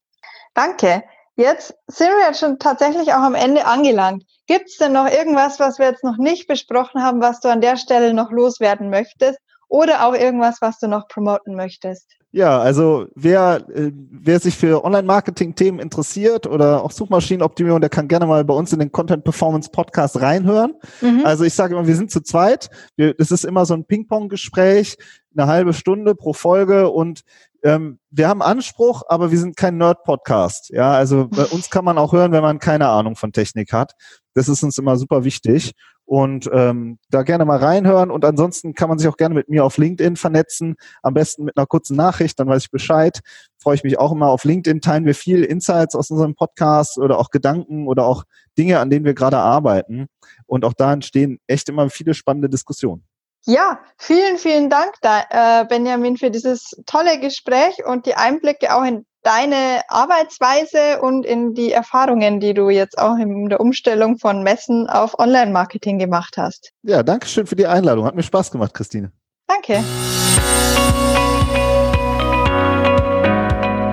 Danke. 0.53 1.03
Jetzt 1.37 1.73
sind 1.85 2.07
wir 2.07 2.27
jetzt 2.27 2.39
schon 2.39 2.59
tatsächlich 2.59 3.13
auch 3.13 3.21
am 3.21 3.35
Ende 3.35 3.65
angelangt. 3.65 4.23
Gibt 4.47 4.69
es 4.69 4.77
denn 4.77 4.91
noch 4.91 5.07
irgendwas, 5.07 5.59
was 5.59 5.77
wir 5.77 5.85
jetzt 5.85 6.03
noch 6.03 6.17
nicht 6.17 6.47
besprochen 6.47 7.01
haben, 7.01 7.21
was 7.21 7.39
du 7.39 7.47
an 7.47 7.61
der 7.61 7.77
Stelle 7.77 8.13
noch 8.13 8.31
loswerden 8.31 8.89
möchtest? 8.89 9.39
Oder 9.69 10.05
auch 10.05 10.13
irgendwas, 10.13 10.57
was 10.61 10.79
du 10.79 10.87
noch 10.87 11.07
promoten 11.07 11.55
möchtest? 11.55 12.16
Ja, 12.37 12.59
also 12.59 13.07
wer, 13.15 13.67
äh, 13.73 13.91
wer 14.11 14.39
sich 14.39 14.55
für 14.55 14.85
Online-Marketing-Themen 14.85 15.79
interessiert 15.79 16.45
oder 16.45 16.83
auch 16.83 16.91
Suchmaschinenoptimierung, 16.91 17.81
der 17.81 17.89
kann 17.89 18.07
gerne 18.07 18.27
mal 18.27 18.45
bei 18.45 18.53
uns 18.53 18.71
in 18.71 18.77
den 18.77 18.91
Content 18.91 19.23
Performance 19.23 19.71
Podcast 19.71 20.21
reinhören. 20.21 20.75
Mhm. 21.01 21.21
Also 21.25 21.45
ich 21.45 21.55
sage 21.55 21.73
immer, 21.73 21.87
wir 21.87 21.95
sind 21.95 22.11
zu 22.11 22.21
zweit. 22.21 22.69
Wir, 22.95 23.15
das 23.15 23.31
ist 23.31 23.43
immer 23.43 23.65
so 23.65 23.73
ein 23.73 23.85
Ping-Pong-Gespräch, 23.85 24.97
eine 25.35 25.47
halbe 25.47 25.73
Stunde 25.73 26.13
pro 26.13 26.33
Folge 26.33 26.91
und 26.91 27.21
ähm, 27.63 27.97
wir 28.11 28.27
haben 28.27 28.43
Anspruch, 28.43 29.01
aber 29.07 29.31
wir 29.31 29.39
sind 29.39 29.57
kein 29.57 29.77
Nerd-Podcast. 29.77 30.69
Ja, 30.69 30.91
also 30.91 31.29
bei 31.29 31.45
uns 31.45 31.71
kann 31.71 31.85
man 31.85 31.97
auch 31.97 32.13
hören, 32.13 32.33
wenn 32.33 32.43
man 32.43 32.59
keine 32.59 32.87
Ahnung 32.87 33.15
von 33.15 33.31
Technik 33.31 33.73
hat. 33.73 33.93
Das 34.35 34.47
ist 34.47 34.61
uns 34.61 34.77
immer 34.77 34.95
super 34.97 35.23
wichtig. 35.23 35.73
Und 36.07 36.49
ähm, 36.53 36.99
da 37.09 37.23
gerne 37.23 37.43
mal 37.43 37.57
reinhören. 37.57 38.11
Und 38.11 38.23
ansonsten 38.23 38.73
kann 38.73 38.87
man 38.87 38.97
sich 38.97 39.09
auch 39.09 39.17
gerne 39.17 39.35
mit 39.35 39.49
mir 39.49 39.65
auf 39.65 39.77
LinkedIn 39.77 40.15
vernetzen. 40.15 40.77
Am 41.03 41.13
besten 41.13 41.43
mit 41.43 41.57
einer 41.57 41.67
kurzen 41.67 41.97
Nachricht, 41.97 42.39
dann 42.39 42.47
weiß 42.47 42.63
ich 42.63 42.71
Bescheid. 42.71 43.19
Freue 43.61 43.75
ich 43.75 43.83
mich 43.83 43.99
auch 43.99 44.13
immer. 44.13 44.29
Auf 44.29 44.45
LinkedIn 44.45 44.79
teilen 44.79 45.05
wir 45.05 45.13
viel 45.13 45.43
Insights 45.43 45.95
aus 45.95 46.09
unserem 46.09 46.33
Podcast 46.33 46.97
oder 46.97 47.19
auch 47.19 47.29
Gedanken 47.29 47.87
oder 47.87 48.05
auch 48.05 48.23
Dinge, 48.57 48.79
an 48.79 48.89
denen 48.89 49.03
wir 49.03 49.15
gerade 49.15 49.37
arbeiten. 49.37 50.07
Und 50.45 50.63
auch 50.63 50.73
da 50.73 50.93
entstehen 50.93 51.39
echt 51.45 51.67
immer 51.67 51.89
viele 51.89 52.13
spannende 52.13 52.49
Diskussionen. 52.49 53.03
Ja, 53.45 53.79
vielen, 53.97 54.37
vielen 54.37 54.69
Dank, 54.69 54.93
da, 55.01 55.23
äh, 55.29 55.65
Benjamin, 55.65 56.17
für 56.17 56.31
dieses 56.31 56.71
tolle 56.85 57.19
Gespräch 57.19 57.85
und 57.85 58.05
die 58.05 58.15
Einblicke 58.15 58.73
auch 58.73 58.83
in 58.83 59.05
deine 59.27 59.81
Arbeitsweise 59.89 61.01
und 61.01 61.25
in 61.25 61.53
die 61.53 61.73
Erfahrungen, 61.73 62.39
die 62.39 62.53
du 62.53 62.69
jetzt 62.69 62.97
auch 62.97 63.17
in 63.17 63.49
der 63.49 63.59
Umstellung 63.59 64.17
von 64.17 64.41
Messen 64.41 64.87
auf 64.87 65.19
Online-Marketing 65.19 65.99
gemacht 65.99 66.37
hast. 66.37 66.71
Ja, 66.83 67.03
danke 67.03 67.27
schön 67.27 67.45
für 67.45 67.57
die 67.57 67.67
Einladung. 67.67 68.05
Hat 68.05 68.15
mir 68.15 68.23
Spaß 68.23 68.51
gemacht, 68.51 68.73
Christine. 68.73 69.11
Danke. 69.45 69.83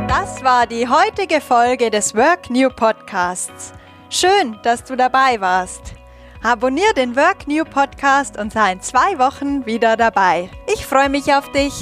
Das 0.06 0.44
war 0.44 0.68
die 0.68 0.86
heutige 0.88 1.40
Folge 1.40 1.90
des 1.90 2.14
Work 2.14 2.48
New 2.50 2.68
Podcasts. 2.70 3.72
Schön, 4.10 4.56
dass 4.62 4.84
du 4.84 4.94
dabei 4.94 5.40
warst. 5.40 5.94
Abonnier 6.44 6.92
den 6.96 7.16
Work 7.16 7.48
New 7.48 7.64
Podcast 7.64 8.38
und 8.38 8.52
sei 8.52 8.72
in 8.72 8.80
zwei 8.80 9.18
Wochen 9.18 9.66
wieder 9.66 9.96
dabei. 9.96 10.48
Ich 10.72 10.86
freue 10.86 11.08
mich 11.08 11.34
auf 11.34 11.50
dich. 11.50 11.72